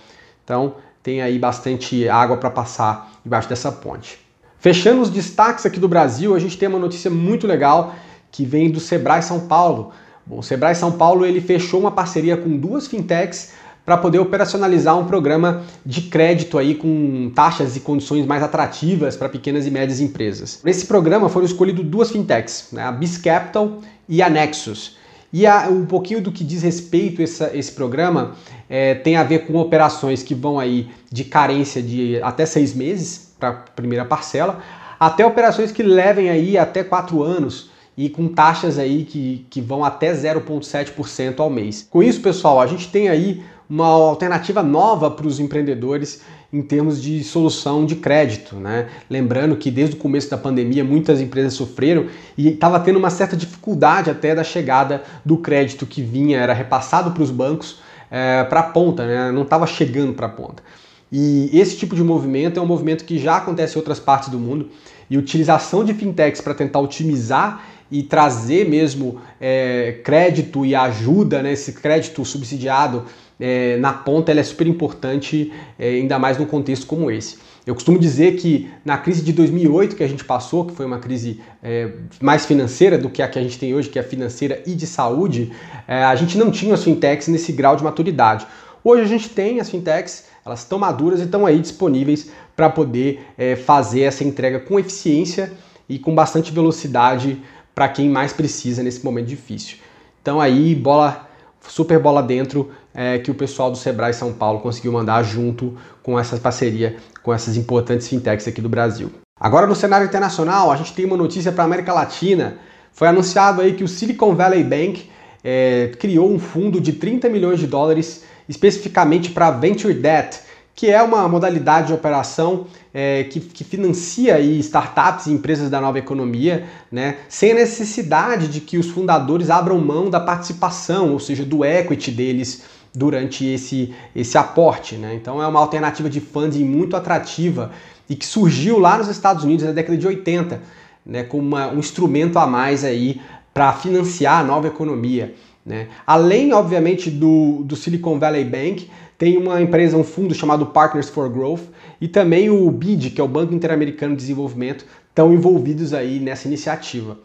Então 0.44 0.76
tem 1.02 1.22
aí 1.22 1.40
bastante 1.40 2.08
água 2.08 2.38
para 2.38 2.50
passar 2.50 3.12
debaixo 3.24 3.50
dessa 3.50 3.72
ponte. 3.72 4.20
Fechando 4.60 5.02
os 5.02 5.10
destaques 5.10 5.66
aqui 5.66 5.80
do 5.80 5.88
Brasil, 5.88 6.36
a 6.36 6.40
gente 6.40 6.58
tem 6.58 6.70
uma 6.70 6.78
notícia 6.78 7.10
muito 7.10 7.48
legal 7.48 7.96
que 8.32 8.46
vem 8.46 8.70
do 8.70 8.80
Sebrae 8.80 9.24
São 9.24 9.48
Paulo. 9.48 9.92
Bom, 10.26 10.38
o 10.38 10.44
Sebrae 10.44 10.76
São 10.76 10.92
Paulo 10.92 11.26
ele 11.26 11.42
fechou 11.42 11.80
uma 11.80 11.90
parceria 11.90 12.38
com 12.38 12.56
duas 12.56 12.86
fintechs 12.86 13.54
para 13.92 13.98
poder 13.98 14.20
operacionalizar 14.20 14.98
um 14.98 15.04
programa 15.04 15.64
de 15.86 16.04
crédito 16.04 16.58
aí 16.58 16.76
com 16.76 17.30
taxas 17.36 17.76
e 17.76 17.82
condições 17.82 18.26
mais 18.26 18.42
atrativas 18.42 19.18
para 19.18 19.28
pequenas 19.28 19.68
e 19.68 19.70
médias 19.70 20.00
empresas. 20.00 20.62
Nesse 20.64 20.86
programa 20.86 21.28
foram 21.28 21.46
escolhidas 21.46 21.84
duas 21.84 22.10
fintechs, 22.10 22.70
né, 22.72 22.84
a 22.84 22.92
Bis 22.94 23.18
Capital 23.18 23.82
e 24.08 24.22
a 24.22 24.30
Nexus. 24.30 24.96
E 25.34 25.46
a, 25.46 25.68
um 25.68 25.86
pouquinho 25.86 26.22
do 26.22 26.32
que 26.32 26.42
diz 26.42 26.64
respeito 26.64 27.20
a 27.20 27.26
essa, 27.26 27.52
esse 27.54 27.74
programa 27.74 28.32
é, 28.70 28.96
tem 28.96 29.18
a 29.18 29.24
ver 29.24 29.40
com 29.40 29.58
operações 29.58 30.24
que 30.24 30.34
vão 30.34 30.58
aí 30.58 30.90
de 31.12 31.26
carência 31.26 31.84
de 31.84 32.18
até 32.24 32.46
seis 32.46 32.74
meses 32.74 33.34
para 33.38 33.50
a 33.50 33.54
primeira 33.54 34.06
parcela, 34.06 34.62
até 34.98 35.26
operações 35.26 35.70
que 35.70 35.84
levem 35.84 36.30
aí 36.30 36.58
até 36.58 36.82
quatro 36.82 37.22
anos 37.22 37.70
e 37.98 38.10
com 38.10 38.30
taxas 38.30 38.80
aí 38.80 39.04
que, 39.04 39.46
que 39.50 39.60
vão 39.60 39.84
até 39.84 40.14
0,7% 40.14 41.40
ao 41.40 41.50
mês. 41.50 41.86
Com 41.90 42.02
isso, 42.02 42.22
pessoal, 42.22 42.62
a 42.62 42.68
gente 42.68 42.88
tem 42.88 43.10
aí 43.10 43.44
uma 43.72 43.88
alternativa 43.88 44.62
nova 44.62 45.10
para 45.10 45.26
os 45.26 45.40
empreendedores 45.40 46.22
em 46.52 46.62
termos 46.62 47.02
de 47.02 47.24
solução 47.24 47.86
de 47.86 47.96
crédito, 47.96 48.58
né? 48.58 48.90
Lembrando 49.10 49.56
que 49.56 49.72
desde 49.72 49.96
o 49.96 49.98
começo 49.98 50.30
da 50.30 50.38
pandemia 50.38 50.84
muitas 50.84 51.22
empresas 51.22 51.54
sofreram 51.54 52.08
e 52.38 52.50
estava 52.50 52.82
tendo 52.82 53.00
uma 53.00 53.10
certa 53.10 53.38
dificuldade 53.38 54.10
até 54.10 54.36
da 54.36 54.44
chegada 54.44 55.04
do 55.24 55.38
crédito 55.38 55.86
que 55.86 56.02
vinha, 56.02 56.38
era 56.38 56.52
repassado 56.52 57.12
para 57.12 57.24
os 57.24 57.32
bancos 57.32 57.80
é, 58.12 58.44
para 58.44 58.60
a 58.60 58.64
ponta, 58.64 59.08
né? 59.08 59.32
não 59.32 59.44
estava 59.44 59.66
chegando 59.66 60.12
para 60.12 60.26
a 60.26 60.30
ponta. 60.30 60.62
E 61.10 61.50
esse 61.54 61.78
tipo 61.78 61.96
de 61.96 62.04
movimento 62.04 62.60
é 62.60 62.62
um 62.64 62.66
movimento 62.66 63.06
que 63.06 63.18
já 63.18 63.38
acontece 63.38 63.76
em 63.76 63.80
outras 63.80 64.02
partes 64.02 64.28
do 64.28 64.38
mundo 64.38 64.70
e 65.10 65.18
utilização 65.18 65.86
de 65.86 65.94
fintechs 65.94 66.42
para 66.42 66.54
tentar 66.54 66.80
otimizar 66.80 67.64
e 67.90 68.04
trazer 68.04 68.68
mesmo 68.68 69.22
é, 69.40 70.00
crédito 70.04 70.66
e 70.66 70.74
ajuda, 70.74 71.42
né, 71.42 71.52
esse 71.54 71.74
crédito 71.74 72.24
subsidiado 72.24 73.06
é, 73.42 73.76
na 73.78 73.92
ponta, 73.92 74.32
ela 74.32 74.40
é 74.40 74.44
super 74.44 74.68
importante, 74.68 75.52
é, 75.80 75.90
ainda 75.90 76.20
mais 76.20 76.38
num 76.38 76.46
contexto 76.46 76.86
como 76.86 77.10
esse. 77.10 77.38
Eu 77.66 77.74
costumo 77.74 77.98
dizer 77.98 78.38
que 78.38 78.70
na 78.86 78.98
crise 78.98 79.24
de 79.24 79.34
2008 79.34 79.96
que 79.96 80.04
a 80.04 80.08
gente 80.08 80.24
passou, 80.24 80.66
que 80.66 80.74
foi 80.74 80.86
uma 80.86 81.00
crise 81.00 81.42
é, 81.62 81.92
mais 82.22 82.46
financeira 82.46 82.98
do 82.98 83.10
que 83.10 83.22
a 83.22 83.28
que 83.28 83.38
a 83.38 83.42
gente 83.42 83.58
tem 83.58 83.74
hoje, 83.74 83.90
que 83.90 83.98
é 83.98 84.04
financeira 84.04 84.62
e 84.66 84.76
de 84.76 84.86
saúde, 84.86 85.52
é, 85.88 86.04
a 86.04 86.16
gente 86.16 86.38
não 86.38 86.52
tinha 86.52 86.74
as 86.76 86.84
fintechs 86.84 87.28
nesse 87.28 87.52
grau 87.52 87.76
de 87.76 87.84
maturidade. 87.84 88.46
Hoje 88.84 89.04
a 89.04 89.08
gente 89.08 89.30
tem 89.30 89.60
as 89.60 89.70
fintechs, 89.70 90.26
elas 90.46 90.60
estão 90.60 90.80
maduras 90.80 91.20
e 91.20 91.24
estão 91.24 91.46
aí 91.46 91.60
disponíveis 91.60 92.32
para 92.56 92.70
poder 92.70 93.22
é, 93.38 93.56
fazer 93.56 94.02
essa 94.02 94.24
entrega 94.24 94.60
com 94.60 94.80
eficiência 94.80 95.52
e 95.88 96.00
com 96.00 96.14
bastante 96.14 96.52
velocidade 96.52 97.42
para 97.74 97.88
quem 97.90 98.10
mais 98.10 98.34
precisa 98.34 98.82
nesse 98.82 99.04
momento 99.04 99.28
difícil. 99.28 99.78
Então 100.22 100.42
aí, 100.42 100.74
bola, 100.74 101.30
super 101.68 102.00
bola 102.00 102.24
dentro 102.24 102.72
é, 102.94 103.20
que 103.20 103.32
o 103.32 103.36
pessoal 103.36 103.72
do 103.72 103.78
Sebrae 103.78 104.14
São 104.14 104.34
Paulo 104.34 104.60
conseguiu 104.60 104.92
mandar 104.92 105.24
junto 105.24 105.78
com 106.04 106.20
essa 106.20 106.38
parceria 106.38 106.98
com 107.24 107.34
essas 107.34 107.56
importantes 107.56 108.08
fintechs 108.08 108.48
aqui 108.48 108.62
do 108.62 108.70
Brasil. 108.70 109.12
Agora 109.40 109.66
no 109.68 109.76
cenário 109.76 110.06
internacional, 110.06 110.72
a 110.72 110.76
gente 110.76 110.94
tem 110.94 111.06
uma 111.06 111.18
notícia 111.18 111.52
para 111.52 111.64
a 111.64 111.66
América 111.66 111.94
Latina. 111.94 112.58
Foi 112.92 113.08
anunciado 113.08 113.62
aí 113.62 113.74
que 113.74 113.84
o 113.84 113.88
Silicon 113.88 114.36
Valley 114.36 114.64
Bank 114.64 115.10
é, 115.44 115.92
criou 116.00 116.32
um 116.32 116.40
fundo 116.40 116.80
de 116.80 116.94
30 116.94 117.30
milhões 117.30 117.60
de 117.60 117.68
dólares 117.68 118.24
especificamente 118.48 119.32
para 119.32 119.50
Venture 119.52 119.94
Debt, 119.94 120.40
que 120.76 120.90
é 120.90 121.02
uma 121.02 121.28
modalidade 121.28 121.88
de 121.88 121.94
operação 121.94 122.68
é, 122.94 123.24
que, 123.26 123.40
que, 123.40 123.64
financia 123.64 124.36
aí 124.36 124.60
startups 124.60 125.28
e 125.28 125.32
empresas 125.32 125.70
da 125.70 125.80
nova 125.80 126.00
economia, 126.00 126.66
né, 126.92 127.18
sem 127.30 127.52
a 127.52 127.56
necessidade 127.56 128.48
de 128.48 128.60
que 128.60 128.78
os 128.78 128.90
fundadores 128.90 129.50
abram 129.50 129.80
mão 129.80 130.10
da 130.10 130.20
participação, 130.20 131.12
ou 131.12 131.20
seja, 131.20 131.46
do 131.46 131.64
equity 131.64 132.12
deles 132.12 132.64
durante 132.94 133.46
esse, 133.46 133.94
esse 134.16 134.38
aporte. 134.38 134.96
Né? 134.96 135.16
Então 135.16 135.42
é 135.42 135.48
uma 135.48 135.60
alternativa 135.60 136.10
de 136.10 136.20
funding 136.20 136.64
muito 136.64 136.96
atrativa 136.96 137.72
e 138.10 138.16
que 138.16 138.26
surgiu 138.26 138.78
lá 138.78 138.98
nos 138.98 139.08
Estados 139.08 139.44
Unidos 139.44 139.66
na 139.66 139.72
década 139.72 139.98
de 139.98 140.06
80, 140.06 140.62
né, 141.06 141.24
como 141.24 141.44
uma, 141.44 141.72
um 141.72 141.80
instrumento 141.80 142.38
a 142.38 142.46
mais 142.46 142.84
aí 142.84 143.22
para 143.54 143.72
financiar 143.74 144.40
a 144.40 144.44
nova 144.44 144.68
economia. 144.68 145.34
Né? 145.66 145.88
Além, 146.06 146.54
obviamente, 146.54 147.10
do, 147.10 147.64
do 147.64 147.76
Silicon 147.76 148.20
Valley 148.20 148.44
Bank, 148.44 148.90
tem 149.18 149.38
uma 149.38 149.62
empresa, 149.62 149.96
um 149.96 150.04
fundo 150.04 150.34
chamado 150.34 150.66
Partners 150.66 151.10
for 151.10 151.30
Growth 151.30 151.62
e 152.00 152.08
também 152.08 152.50
o 152.50 152.70
BID, 152.72 153.12
que 153.12 153.22
é 153.22 153.24
o 153.24 153.28
Banco 153.28 153.54
Interamericano 153.54 154.16
de 154.16 154.22
Desenvolvimento, 154.22 154.86
estão 155.10 155.34
envolvidos 155.34 155.94
aí 155.94 156.20
nessa 156.20 156.48
iniciativa. 156.48 157.18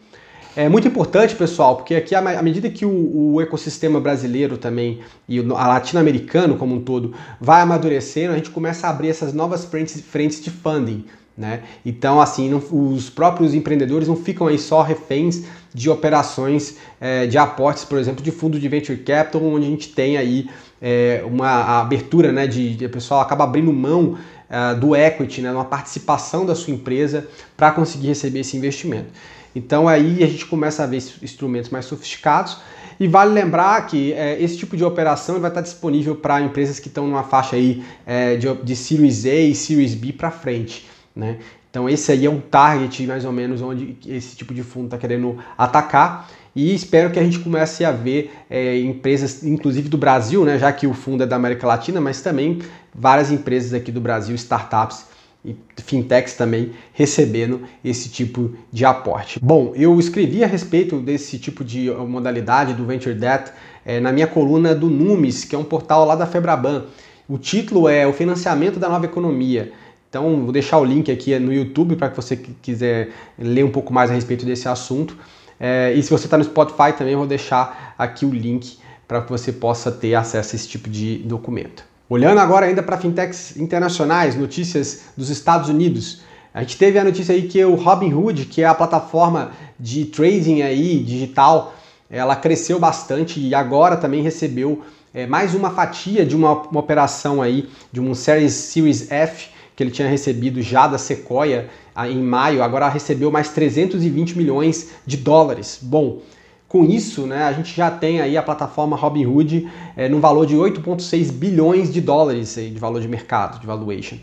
É 0.57 0.67
muito 0.67 0.87
importante, 0.87 1.35
pessoal, 1.35 1.75
porque 1.75 1.93
aqui, 1.93 2.15
à 2.15 2.41
medida 2.41 2.67
que 2.67 2.83
o, 2.83 3.33
o 3.33 3.39
ecossistema 3.39 4.01
brasileiro 4.01 4.57
também 4.57 5.01
e 5.29 5.39
o 5.39 5.45
latino-americano 5.45 6.57
como 6.57 6.73
um 6.73 6.81
todo 6.81 7.13
vai 7.39 7.61
amadurecendo, 7.61 8.33
a 8.33 8.37
gente 8.37 8.49
começa 8.49 8.87
a 8.87 8.89
abrir 8.89 9.09
essas 9.09 9.33
novas 9.33 9.65
frentes, 9.65 10.01
frentes 10.01 10.41
de 10.41 10.49
funding. 10.49 11.05
Né? 11.37 11.61
Então, 11.85 12.19
assim, 12.19 12.49
não, 12.49 12.57
os 12.71 13.07
próprios 13.07 13.53
empreendedores 13.53 14.07
não 14.07 14.15
ficam 14.15 14.47
aí 14.47 14.57
só 14.57 14.81
reféns 14.81 15.43
de 15.75 15.91
operações 15.91 16.77
é, 16.99 17.27
de 17.27 17.37
aportes, 17.37 17.85
por 17.85 17.99
exemplo, 17.99 18.23
de 18.23 18.31
fundo 18.31 18.59
de 18.59 18.67
venture 18.67 18.97
capital, 18.97 19.43
onde 19.43 19.67
a 19.67 19.69
gente 19.69 19.89
tem 19.89 20.17
aí 20.17 20.49
é, 20.81 21.21
uma 21.23 21.81
abertura, 21.81 22.31
né, 22.31 22.47
de, 22.47 22.75
de 22.75 22.89
pessoal 22.89 23.21
acaba 23.21 23.43
abrindo 23.43 23.71
mão 23.71 24.17
é, 24.49 24.73
do 24.73 24.95
equity, 24.95 25.39
né, 25.39 25.51
uma 25.51 25.65
participação 25.65 26.47
da 26.47 26.55
sua 26.55 26.73
empresa 26.73 27.27
para 27.55 27.69
conseguir 27.69 28.07
receber 28.07 28.39
esse 28.39 28.57
investimento. 28.57 29.09
Então 29.55 29.87
aí 29.87 30.23
a 30.23 30.27
gente 30.27 30.45
começa 30.45 30.83
a 30.83 30.87
ver 30.87 30.97
instrumentos 31.21 31.69
mais 31.69 31.85
sofisticados 31.85 32.57
e 32.99 33.07
vale 33.07 33.31
lembrar 33.31 33.85
que 33.87 34.13
é, 34.13 34.41
esse 34.41 34.57
tipo 34.57 34.75
de 34.75 34.83
operação 34.83 35.39
vai 35.39 35.49
estar 35.49 35.61
disponível 35.61 36.15
para 36.15 36.41
empresas 36.41 36.79
que 36.79 36.87
estão 36.87 37.07
numa 37.07 37.23
faixa 37.23 37.55
aí 37.55 37.83
é, 38.05 38.35
de, 38.35 38.51
de 38.55 38.75
Series 38.75 39.25
A 39.25 39.33
e 39.33 39.55
Series 39.55 39.93
B 39.93 40.13
para 40.13 40.31
frente. 40.31 40.87
Né? 41.15 41.37
Então 41.69 41.89
esse 41.89 42.11
aí 42.11 42.25
é 42.25 42.29
um 42.29 42.39
target 42.39 43.05
mais 43.05 43.25
ou 43.25 43.31
menos 43.31 43.61
onde 43.61 43.97
esse 44.07 44.35
tipo 44.35 44.53
de 44.53 44.63
fundo 44.63 44.85
está 44.85 44.97
querendo 44.97 45.37
atacar 45.57 46.29
e 46.55 46.73
espero 46.73 47.11
que 47.11 47.19
a 47.19 47.23
gente 47.23 47.37
comece 47.37 47.85
a 47.85 47.91
ver 47.91 48.33
é, 48.49 48.79
empresas, 48.79 49.43
inclusive 49.43 49.89
do 49.89 49.97
Brasil, 49.97 50.43
né, 50.43 50.57
já 50.57 50.73
que 50.73 50.87
o 50.87 50.93
fundo 50.93 51.21
é 51.21 51.27
da 51.27 51.35
América 51.35 51.67
Latina, 51.67 52.01
mas 52.01 52.21
também 52.21 52.63
várias 52.95 53.29
empresas 53.29 53.75
aqui 53.75 53.91
do 53.91 54.01
Brasil, 54.01 54.33
startups 54.33 55.05
e 55.47 55.55
fintechs 55.81 56.33
também 56.33 56.71
recebendo 56.93 57.61
esse 57.83 58.09
tipo 58.09 58.53
de 58.71 58.83
aporte. 58.83 59.39
Bom, 59.41 59.71
eu 59.75 59.97
escrevi 59.99 60.43
a 60.43 60.47
respeito 60.47 60.99
desse 60.99 61.39
tipo 61.39 61.63
de 61.63 61.89
modalidade 61.89 62.73
do 62.73 62.85
Venture 62.85 63.15
Debt 63.15 63.51
é, 63.85 64.01
na 64.01 64.11
minha 64.11 64.27
coluna 64.27 64.75
do 64.75 64.89
Numis, 64.89 65.45
que 65.45 65.55
é 65.55 65.57
um 65.57 65.63
portal 65.63 66.05
lá 66.05 66.15
da 66.15 66.25
Febraban. 66.25 66.85
O 67.29 67.37
título 67.37 67.87
é 67.87 68.05
O 68.05 68.11
Financiamento 68.11 68.77
da 68.77 68.89
Nova 68.89 69.05
Economia. 69.05 69.71
Então, 70.09 70.43
vou 70.43 70.51
deixar 70.51 70.77
o 70.79 70.85
link 70.85 71.11
aqui 71.11 71.37
no 71.39 71.53
YouTube 71.53 71.95
para 71.95 72.09
que 72.09 72.15
você 72.15 72.35
quiser 72.35 73.09
ler 73.37 73.63
um 73.63 73.71
pouco 73.71 73.93
mais 73.93 74.09
a 74.09 74.13
respeito 74.13 74.45
desse 74.45 74.67
assunto. 74.67 75.17
É, 75.59 75.93
e 75.93 76.03
se 76.03 76.09
você 76.09 76.25
está 76.25 76.37
no 76.37 76.43
Spotify 76.43 76.93
também, 76.97 77.15
vou 77.15 77.27
deixar 77.27 77.95
aqui 77.97 78.25
o 78.25 78.29
link 78.29 78.77
para 79.07 79.21
que 79.21 79.29
você 79.29 79.51
possa 79.51 79.91
ter 79.91 80.15
acesso 80.15 80.53
a 80.53 80.57
esse 80.57 80.67
tipo 80.67 80.89
de 80.89 81.19
documento. 81.19 81.83
Olhando 82.09 82.39
agora 82.39 82.65
ainda 82.65 82.81
para 82.81 82.97
fintechs 82.97 83.57
internacionais, 83.57 84.35
notícias 84.35 85.01
dos 85.17 85.29
Estados 85.29 85.69
Unidos. 85.69 86.21
A 86.53 86.61
gente 86.61 86.77
teve 86.77 86.97
a 86.97 87.03
notícia 87.03 87.35
aí 87.35 87.47
que 87.47 87.63
o 87.65 87.75
Robinhood, 87.75 88.45
que 88.45 88.61
é 88.61 88.65
a 88.65 88.73
plataforma 88.73 89.51
de 89.79 90.05
trading 90.05 90.61
aí 90.61 90.99
digital 90.99 91.73
ela 92.09 92.35
cresceu 92.35 92.79
bastante 92.79 93.39
e 93.39 93.53
agora 93.53 93.97
também 93.97 94.21
recebeu 94.21 94.81
é, 95.13 95.27
mais 95.27 95.53
uma 95.53 95.71
fatia 95.71 96.25
de 96.25 96.35
uma, 96.35 96.53
uma, 96.53 96.79
operação 96.79 97.41
aí, 97.41 97.67
de 97.91 97.99
um 97.99 98.13
Series, 98.15 98.53
Series 98.53 99.11
F, 99.11 99.49
que 99.75 99.83
ele 99.83 99.91
tinha 99.91 100.07
recebido 100.07 100.61
já 100.61 100.87
da 100.87 100.97
Sequoia 100.97 101.69
em 102.09 102.21
maio, 102.21 102.63
agora 102.63 102.87
recebeu 102.87 103.31
mais 103.31 103.49
320 103.49 104.37
milhões 104.37 104.91
de 105.05 105.17
dólares. 105.17 105.79
Bom, 105.81 106.21
com 106.67 106.83
isso, 106.83 107.25
né, 107.25 107.43
a 107.43 107.53
gente 107.53 107.75
já 107.75 107.89
tem 107.89 108.19
aí 108.19 108.35
a 108.35 108.43
plataforma 108.43 108.97
Robinhood 108.97 109.69
é, 109.95 110.09
no 110.09 110.19
valor 110.19 110.45
de 110.45 110.55
8,6 110.55 111.31
bilhões 111.31 111.93
de 111.93 112.01
dólares 112.01 112.57
aí, 112.57 112.69
de 112.69 112.79
valor 112.79 113.01
de 113.01 113.07
mercado, 113.07 113.59
de 113.59 113.65
valuation. 113.65 114.17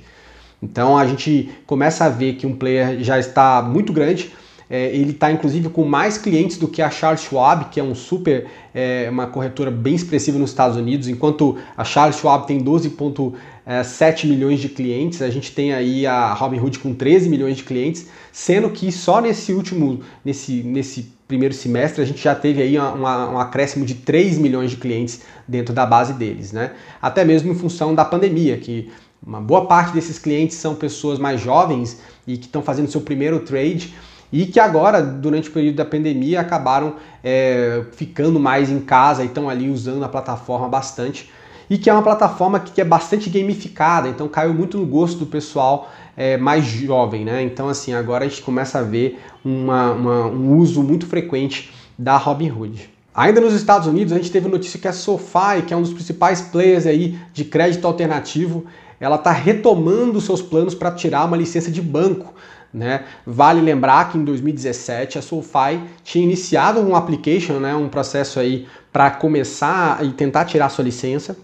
Então 0.62 0.96
a 0.96 1.06
gente 1.06 1.50
começa 1.66 2.04
a 2.04 2.08
ver 2.08 2.34
que 2.34 2.46
um 2.46 2.54
player 2.54 3.02
já 3.02 3.18
está 3.18 3.62
muito 3.62 3.92
grande. 3.92 4.32
É, 4.68 4.86
ele 4.96 5.10
está 5.10 5.30
inclusive 5.30 5.68
com 5.68 5.84
mais 5.84 6.16
clientes 6.16 6.56
do 6.56 6.66
que 6.66 6.80
a 6.80 6.90
Charles 6.90 7.22
Schwab, 7.22 7.66
que 7.66 7.78
é 7.78 7.82
um 7.82 7.94
super, 7.94 8.46
é, 8.74 9.08
uma 9.10 9.26
corretora 9.26 9.70
bem 9.70 9.94
expressiva 9.94 10.38
nos 10.38 10.50
Estados 10.50 10.76
Unidos, 10.76 11.06
enquanto 11.06 11.58
a 11.76 11.84
Charles 11.84 12.16
Schwab 12.16 12.46
tem 12.46 12.62
12,7 12.64 14.26
milhões 14.26 14.60
de 14.60 14.70
clientes, 14.70 15.20
a 15.20 15.28
gente 15.28 15.52
tem 15.52 15.74
aí 15.74 16.06
a 16.06 16.32
Robinhood 16.32 16.78
com 16.78 16.94
13 16.94 17.28
milhões 17.28 17.58
de 17.58 17.62
clientes, 17.62 18.08
sendo 18.32 18.70
que 18.70 18.90
só 18.90 19.20
nesse 19.20 19.52
último, 19.52 20.00
nesse, 20.24 20.62
nesse 20.62 21.13
primeiro 21.26 21.54
semestre 21.54 22.02
a 22.02 22.04
gente 22.04 22.22
já 22.22 22.34
teve 22.34 22.62
aí 22.62 22.78
uma, 22.78 23.30
um 23.30 23.38
acréscimo 23.38 23.84
de 23.84 23.94
3 23.94 24.38
milhões 24.38 24.70
de 24.70 24.76
clientes 24.76 25.22
dentro 25.48 25.74
da 25.74 25.86
base 25.86 26.12
deles, 26.12 26.52
né? 26.52 26.72
Até 27.00 27.24
mesmo 27.24 27.52
em 27.52 27.54
função 27.54 27.94
da 27.94 28.04
pandemia, 28.04 28.56
que 28.58 28.92
uma 29.26 29.40
boa 29.40 29.66
parte 29.66 29.94
desses 29.94 30.18
clientes 30.18 30.56
são 30.56 30.74
pessoas 30.74 31.18
mais 31.18 31.40
jovens 31.40 32.00
e 32.26 32.36
que 32.36 32.46
estão 32.46 32.62
fazendo 32.62 32.90
seu 32.90 33.00
primeiro 33.00 33.40
trade 33.40 33.94
e 34.30 34.46
que 34.46 34.58
agora, 34.58 35.00
durante 35.00 35.48
o 35.48 35.52
período 35.52 35.76
da 35.76 35.84
pandemia, 35.84 36.40
acabaram 36.40 36.96
é, 37.22 37.84
ficando 37.92 38.38
mais 38.38 38.68
em 38.68 38.80
casa 38.80 39.22
e 39.22 39.26
estão 39.26 39.48
ali 39.48 39.70
usando 39.70 40.04
a 40.04 40.08
plataforma 40.08 40.68
bastante. 40.68 41.30
E 41.74 41.76
que 41.76 41.90
é 41.90 41.92
uma 41.92 42.04
plataforma 42.04 42.60
que 42.60 42.80
é 42.80 42.84
bastante 42.84 43.28
gamificada, 43.28 44.08
então 44.08 44.28
caiu 44.28 44.54
muito 44.54 44.78
no 44.78 44.86
gosto 44.86 45.18
do 45.18 45.26
pessoal 45.26 45.90
é, 46.16 46.36
mais 46.36 46.64
jovem, 46.64 47.24
né? 47.24 47.42
Então, 47.42 47.68
assim, 47.68 47.92
agora 47.92 48.24
a 48.24 48.28
gente 48.28 48.42
começa 48.42 48.78
a 48.78 48.82
ver 48.82 49.20
uma, 49.44 49.90
uma, 49.90 50.26
um 50.26 50.56
uso 50.56 50.84
muito 50.84 51.04
frequente 51.04 51.74
da 51.98 52.16
Robinhood. 52.16 52.88
Ainda 53.12 53.40
nos 53.40 53.54
Estados 53.54 53.88
Unidos, 53.88 54.12
a 54.12 54.16
gente 54.18 54.30
teve 54.30 54.48
notícia 54.48 54.78
que 54.78 54.86
a 54.86 54.92
SoFi, 54.92 55.62
que 55.66 55.74
é 55.74 55.76
um 55.76 55.82
dos 55.82 55.92
principais 55.92 56.42
players 56.42 56.86
aí 56.86 57.18
de 57.32 57.44
crédito 57.44 57.84
alternativo, 57.88 58.64
ela 59.00 59.16
está 59.16 59.32
retomando 59.32 60.20
seus 60.20 60.40
planos 60.40 60.76
para 60.76 60.92
tirar 60.92 61.24
uma 61.24 61.36
licença 61.36 61.72
de 61.72 61.82
banco. 61.82 62.32
Né? 62.72 63.02
Vale 63.26 63.60
lembrar 63.60 64.12
que 64.12 64.16
em 64.16 64.22
2017 64.22 65.18
a 65.18 65.22
SoFi 65.22 65.80
tinha 66.04 66.22
iniciado 66.22 66.78
um 66.78 66.94
application, 66.94 67.54
né, 67.54 67.74
um 67.74 67.88
processo 67.88 68.38
aí 68.38 68.68
para 68.92 69.10
começar 69.10 70.04
e 70.04 70.12
tentar 70.12 70.44
tirar 70.44 70.68
sua 70.68 70.84
licença, 70.84 71.36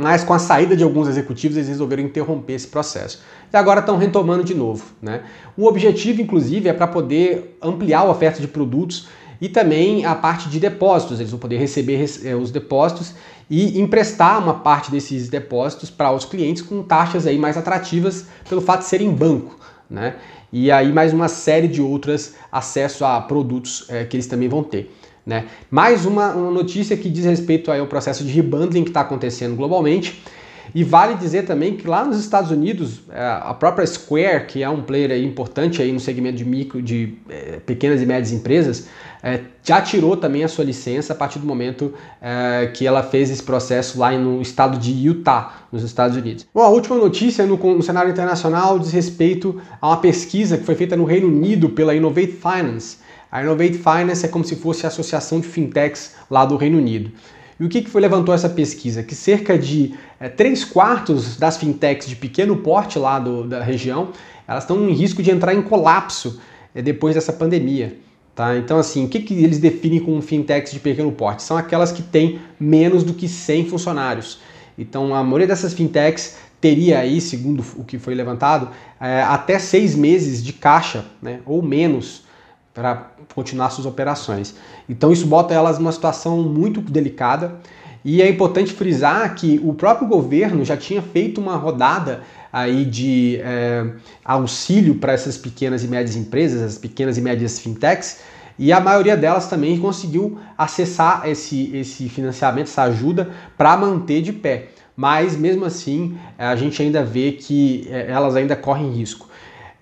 mas 0.00 0.24
com 0.24 0.32
a 0.32 0.38
saída 0.38 0.76
de 0.76 0.82
alguns 0.82 1.08
executivos 1.08 1.56
eles 1.56 1.68
resolveram 1.68 2.02
interromper 2.02 2.54
esse 2.54 2.66
processo. 2.66 3.22
E 3.52 3.56
agora 3.56 3.80
estão 3.80 3.96
retomando 3.96 4.42
de 4.42 4.54
novo. 4.54 4.84
Né? 5.00 5.22
O 5.56 5.66
objetivo, 5.66 6.22
inclusive, 6.22 6.68
é 6.68 6.72
para 6.72 6.86
poder 6.86 7.58
ampliar 7.62 8.00
a 8.00 8.10
oferta 8.10 8.40
de 8.40 8.48
produtos 8.48 9.08
e 9.40 9.48
também 9.48 10.04
a 10.04 10.14
parte 10.14 10.48
de 10.48 10.60
depósitos. 10.60 11.18
Eles 11.18 11.30
vão 11.30 11.40
poder 11.40 11.56
receber 11.58 12.04
eh, 12.24 12.34
os 12.34 12.50
depósitos 12.50 13.14
e 13.48 13.80
emprestar 13.80 14.38
uma 14.42 14.54
parte 14.54 14.90
desses 14.90 15.28
depósitos 15.28 15.90
para 15.90 16.12
os 16.12 16.24
clientes 16.24 16.62
com 16.62 16.82
taxas 16.82 17.26
aí 17.26 17.38
mais 17.38 17.56
atrativas 17.56 18.26
pelo 18.48 18.60
fato 18.60 18.80
de 18.80 18.86
serem 18.86 19.12
banco. 19.12 19.58
Né? 19.88 20.14
E 20.52 20.70
aí 20.70 20.92
mais 20.92 21.12
uma 21.12 21.28
série 21.28 21.68
de 21.68 21.82
outras 21.82 22.34
acesso 22.50 23.04
a 23.04 23.20
produtos 23.20 23.86
é, 23.88 24.04
que 24.04 24.16
eles 24.16 24.26
também 24.26 24.48
vão 24.48 24.62
ter. 24.62 24.94
Né? 25.30 25.46
Mais 25.70 26.04
uma, 26.04 26.32
uma 26.32 26.50
notícia 26.50 26.96
que 26.96 27.08
diz 27.08 27.24
respeito 27.24 27.70
ao 27.70 27.86
processo 27.86 28.24
de 28.24 28.32
rebundling 28.32 28.82
que 28.82 28.90
está 28.90 29.02
acontecendo 29.02 29.54
globalmente. 29.54 30.20
E 30.74 30.82
vale 30.82 31.14
dizer 31.14 31.46
também 31.46 31.76
que 31.76 31.86
lá 31.86 32.04
nos 32.04 32.18
Estados 32.18 32.50
Unidos, 32.50 33.02
é, 33.10 33.20
a 33.20 33.54
própria 33.54 33.86
Square, 33.86 34.46
que 34.46 34.60
é 34.60 34.68
um 34.68 34.82
player 34.82 35.22
importante 35.22 35.80
aí 35.80 35.92
no 35.92 36.00
segmento 36.00 36.36
de 36.36 36.44
micro, 36.44 36.82
de 36.82 37.14
é, 37.28 37.60
pequenas 37.64 38.02
e 38.02 38.06
médias 38.06 38.32
empresas, 38.32 38.88
é, 39.22 39.40
já 39.62 39.80
tirou 39.80 40.16
também 40.16 40.42
a 40.42 40.48
sua 40.48 40.64
licença 40.64 41.12
a 41.12 41.16
partir 41.16 41.38
do 41.38 41.46
momento 41.46 41.94
que 42.74 42.86
ela 42.86 43.02
fez 43.02 43.30
esse 43.30 43.42
processo 43.42 43.98
lá 43.98 44.10
no 44.12 44.40
estado 44.40 44.78
de 44.78 44.90
Utah, 44.92 45.66
nos 45.70 45.84
Estados 45.84 46.16
Unidos. 46.16 46.44
Bom, 46.52 46.62
a 46.62 46.68
última 46.68 46.96
notícia 46.96 47.46
no, 47.46 47.56
no 47.56 47.82
cenário 47.82 48.10
internacional 48.10 48.78
diz 48.78 48.90
respeito 48.90 49.60
a 49.80 49.88
uma 49.88 49.98
pesquisa 49.98 50.56
que 50.58 50.64
foi 50.64 50.74
feita 50.74 50.96
no 50.96 51.04
Reino 51.04 51.28
Unido 51.28 51.68
pela 51.68 51.94
Innovate 51.94 52.32
Finance. 52.32 52.96
A 53.30 53.42
Innovate 53.42 53.74
Finance 53.78 54.24
é 54.24 54.28
como 54.28 54.44
se 54.44 54.56
fosse 54.56 54.84
a 54.84 54.88
associação 54.88 55.40
de 55.40 55.46
fintechs 55.46 56.14
lá 56.30 56.44
do 56.44 56.56
Reino 56.56 56.78
Unido. 56.78 57.12
E 57.60 57.64
o 57.64 57.68
que, 57.68 57.82
foi, 57.88 58.00
levantou 58.00 58.34
essa 58.34 58.48
pesquisa? 58.48 59.02
Que 59.02 59.14
cerca 59.14 59.58
de 59.58 59.94
é, 60.18 60.28
3 60.28 60.64
quartos 60.64 61.36
das 61.36 61.58
fintechs 61.58 62.08
de 62.08 62.16
pequeno 62.16 62.56
porte 62.56 62.98
lá 62.98 63.18
do, 63.18 63.46
da 63.46 63.62
região, 63.62 64.08
elas 64.48 64.64
estão 64.64 64.88
em 64.88 64.92
risco 64.92 65.22
de 65.22 65.30
entrar 65.30 65.54
em 65.54 65.62
colapso 65.62 66.40
é, 66.74 66.80
depois 66.80 67.14
dessa 67.14 67.32
pandemia. 67.32 67.98
Tá? 68.34 68.56
Então, 68.56 68.78
assim, 68.78 69.04
o 69.04 69.08
que, 69.08 69.20
que 69.20 69.34
eles 69.34 69.58
definem 69.58 70.00
como 70.00 70.22
fintechs 70.22 70.72
de 70.72 70.80
pequeno 70.80 71.12
porte? 71.12 71.42
São 71.42 71.56
aquelas 71.56 71.92
que 71.92 72.02
têm 72.02 72.40
menos 72.58 73.04
do 73.04 73.12
que 73.12 73.28
100 73.28 73.68
funcionários. 73.68 74.40
Então, 74.78 75.14
a 75.14 75.22
maioria 75.22 75.46
dessas 75.46 75.74
fintechs 75.74 76.38
teria 76.60 76.98
aí, 76.98 77.20
segundo 77.20 77.62
o 77.76 77.84
que 77.84 77.98
foi 77.98 78.14
levantado, 78.14 78.70
é, 78.98 79.22
até 79.22 79.58
seis 79.58 79.94
meses 79.94 80.42
de 80.42 80.54
caixa, 80.54 81.04
né, 81.20 81.40
ou 81.44 81.62
menos, 81.62 82.24
para 82.72 83.10
continuar 83.34 83.70
suas 83.70 83.86
operações. 83.86 84.54
Então 84.88 85.12
isso 85.12 85.26
bota 85.26 85.52
elas 85.52 85.78
numa 85.78 85.92
situação 85.92 86.42
muito 86.42 86.80
delicada 86.80 87.60
e 88.04 88.22
é 88.22 88.28
importante 88.28 88.72
frisar 88.72 89.34
que 89.34 89.60
o 89.62 89.74
próprio 89.74 90.08
governo 90.08 90.64
já 90.64 90.76
tinha 90.76 91.02
feito 91.02 91.40
uma 91.40 91.56
rodada 91.56 92.22
aí 92.52 92.84
de 92.84 93.38
é, 93.42 93.86
auxílio 94.24 94.94
para 94.94 95.12
essas 95.12 95.36
pequenas 95.36 95.84
e 95.84 95.88
médias 95.88 96.16
empresas, 96.16 96.62
as 96.62 96.78
pequenas 96.78 97.18
e 97.18 97.20
médias 97.20 97.58
fintechs, 97.58 98.20
e 98.58 98.72
a 98.72 98.80
maioria 98.80 99.16
delas 99.16 99.48
também 99.48 99.78
conseguiu 99.78 100.38
acessar 100.56 101.28
esse, 101.28 101.74
esse 101.76 102.08
financiamento, 102.08 102.66
essa 102.66 102.82
ajuda 102.84 103.30
para 103.56 103.76
manter 103.76 104.22
de 104.22 104.32
pé. 104.32 104.68
Mas 104.96 105.36
mesmo 105.36 105.64
assim, 105.64 106.18
a 106.36 106.56
gente 106.56 106.82
ainda 106.82 107.02
vê 107.02 107.32
que 107.32 107.86
é, 107.90 108.10
elas 108.10 108.36
ainda 108.36 108.56
correm 108.56 108.90
risco. 108.90 109.28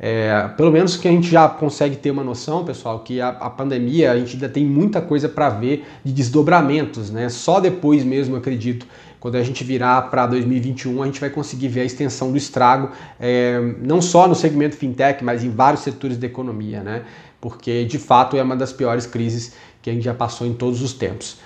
É, 0.00 0.48
pelo 0.56 0.70
menos 0.70 0.96
que 0.96 1.08
a 1.08 1.10
gente 1.10 1.28
já 1.28 1.48
consegue 1.48 1.96
ter 1.96 2.12
uma 2.12 2.22
noção, 2.22 2.64
pessoal, 2.64 3.00
que 3.00 3.20
a, 3.20 3.30
a 3.30 3.50
pandemia 3.50 4.12
a 4.12 4.18
gente 4.18 4.34
ainda 4.34 4.48
tem 4.48 4.64
muita 4.64 5.00
coisa 5.00 5.28
para 5.28 5.48
ver 5.48 5.84
de 6.04 6.12
desdobramentos, 6.12 7.10
né? 7.10 7.28
Só 7.28 7.58
depois 7.58 8.04
mesmo, 8.04 8.36
acredito, 8.36 8.86
quando 9.18 9.34
a 9.34 9.42
gente 9.42 9.64
virar 9.64 10.02
para 10.02 10.26
2021, 10.26 11.02
a 11.02 11.06
gente 11.06 11.20
vai 11.20 11.30
conseguir 11.30 11.66
ver 11.66 11.80
a 11.80 11.84
extensão 11.84 12.30
do 12.30 12.38
estrago, 12.38 12.90
é, 13.18 13.58
não 13.82 14.00
só 14.00 14.28
no 14.28 14.36
segmento 14.36 14.76
fintech, 14.76 15.24
mas 15.24 15.42
em 15.42 15.50
vários 15.50 15.82
setores 15.82 16.16
da 16.16 16.26
economia, 16.26 16.80
né? 16.80 17.02
Porque 17.40 17.84
de 17.84 17.98
fato 17.98 18.36
é 18.36 18.42
uma 18.42 18.54
das 18.54 18.72
piores 18.72 19.04
crises 19.06 19.54
que 19.82 19.90
a 19.90 19.92
gente 19.92 20.04
já 20.04 20.14
passou 20.14 20.46
em 20.46 20.54
todos 20.54 20.80
os 20.80 20.92
tempos. 20.92 21.38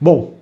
Bom, 0.00 0.34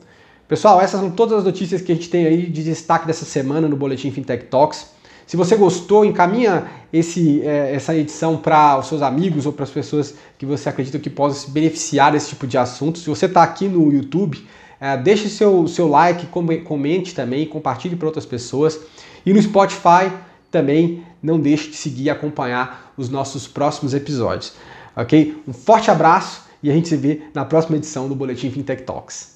pessoal, 0.47 0.79
essas 0.81 1.01
são 1.01 1.11
todas 1.11 1.39
as 1.39 1.45
notícias 1.45 1.81
que 1.81 1.93
a 1.93 1.95
gente 1.95 2.11
tem 2.11 2.27
aí 2.27 2.47
de 2.47 2.63
destaque 2.63 3.07
dessa 3.07 3.25
semana 3.25 3.67
no 3.67 3.77
Boletim 3.77 4.11
Fintech 4.11 4.45
Talks. 4.47 4.96
Se 5.27 5.37
você 5.37 5.57
gostou, 5.57 6.05
encaminha 6.05 6.67
esse, 6.93 7.43
é, 7.43 7.75
essa 7.75 7.95
edição 7.95 8.37
para 8.37 8.79
os 8.79 8.87
seus 8.87 9.03
amigos 9.03 9.45
ou 9.45 9.53
para 9.53 9.65
as 9.65 9.71
pessoas 9.71 10.15
que 10.39 10.47
você 10.47 10.69
acredita 10.69 10.99
que 10.99 11.11
possam 11.11 11.41
se 11.41 11.51
beneficiar 11.51 12.13
desse 12.13 12.29
tipo 12.29 12.47
de 12.47 12.57
assunto. 12.57 12.99
Se 12.99 13.09
você 13.09 13.27
está 13.27 13.43
aqui 13.43 13.67
no 13.67 13.93
YouTube, 13.93 14.47
é, 14.81 14.97
deixe 14.97 15.29
seu, 15.29 15.67
seu 15.67 15.89
like, 15.89 16.29
comente 16.65 17.15
também, 17.15 17.45
compartilhe 17.45 17.97
para 17.97 18.07
outras 18.07 18.25
pessoas. 18.25 18.79
E 19.25 19.33
no 19.33 19.43
Spotify 19.43 20.13
também 20.51 21.03
não 21.21 21.41
deixe 21.41 21.71
de 21.71 21.77
seguir 21.77 22.05
e 22.05 22.11
acompanhar 22.11 22.93
os 22.97 23.09
nossos 23.09 23.49
próximos 23.49 23.95
episódios. 23.95 24.53
Ok? 24.95 25.43
Um 25.47 25.53
forte 25.53 25.91
abraço 25.91 26.45
e 26.63 26.71
a 26.71 26.73
gente 26.73 26.89
se 26.89 26.97
vê 26.97 27.23
na 27.35 27.45
próxima 27.45 27.77
edição 27.77 28.09
do 28.09 28.15
Boletim 28.15 28.51
Fintech 28.51 28.85
Talks. 28.85 29.36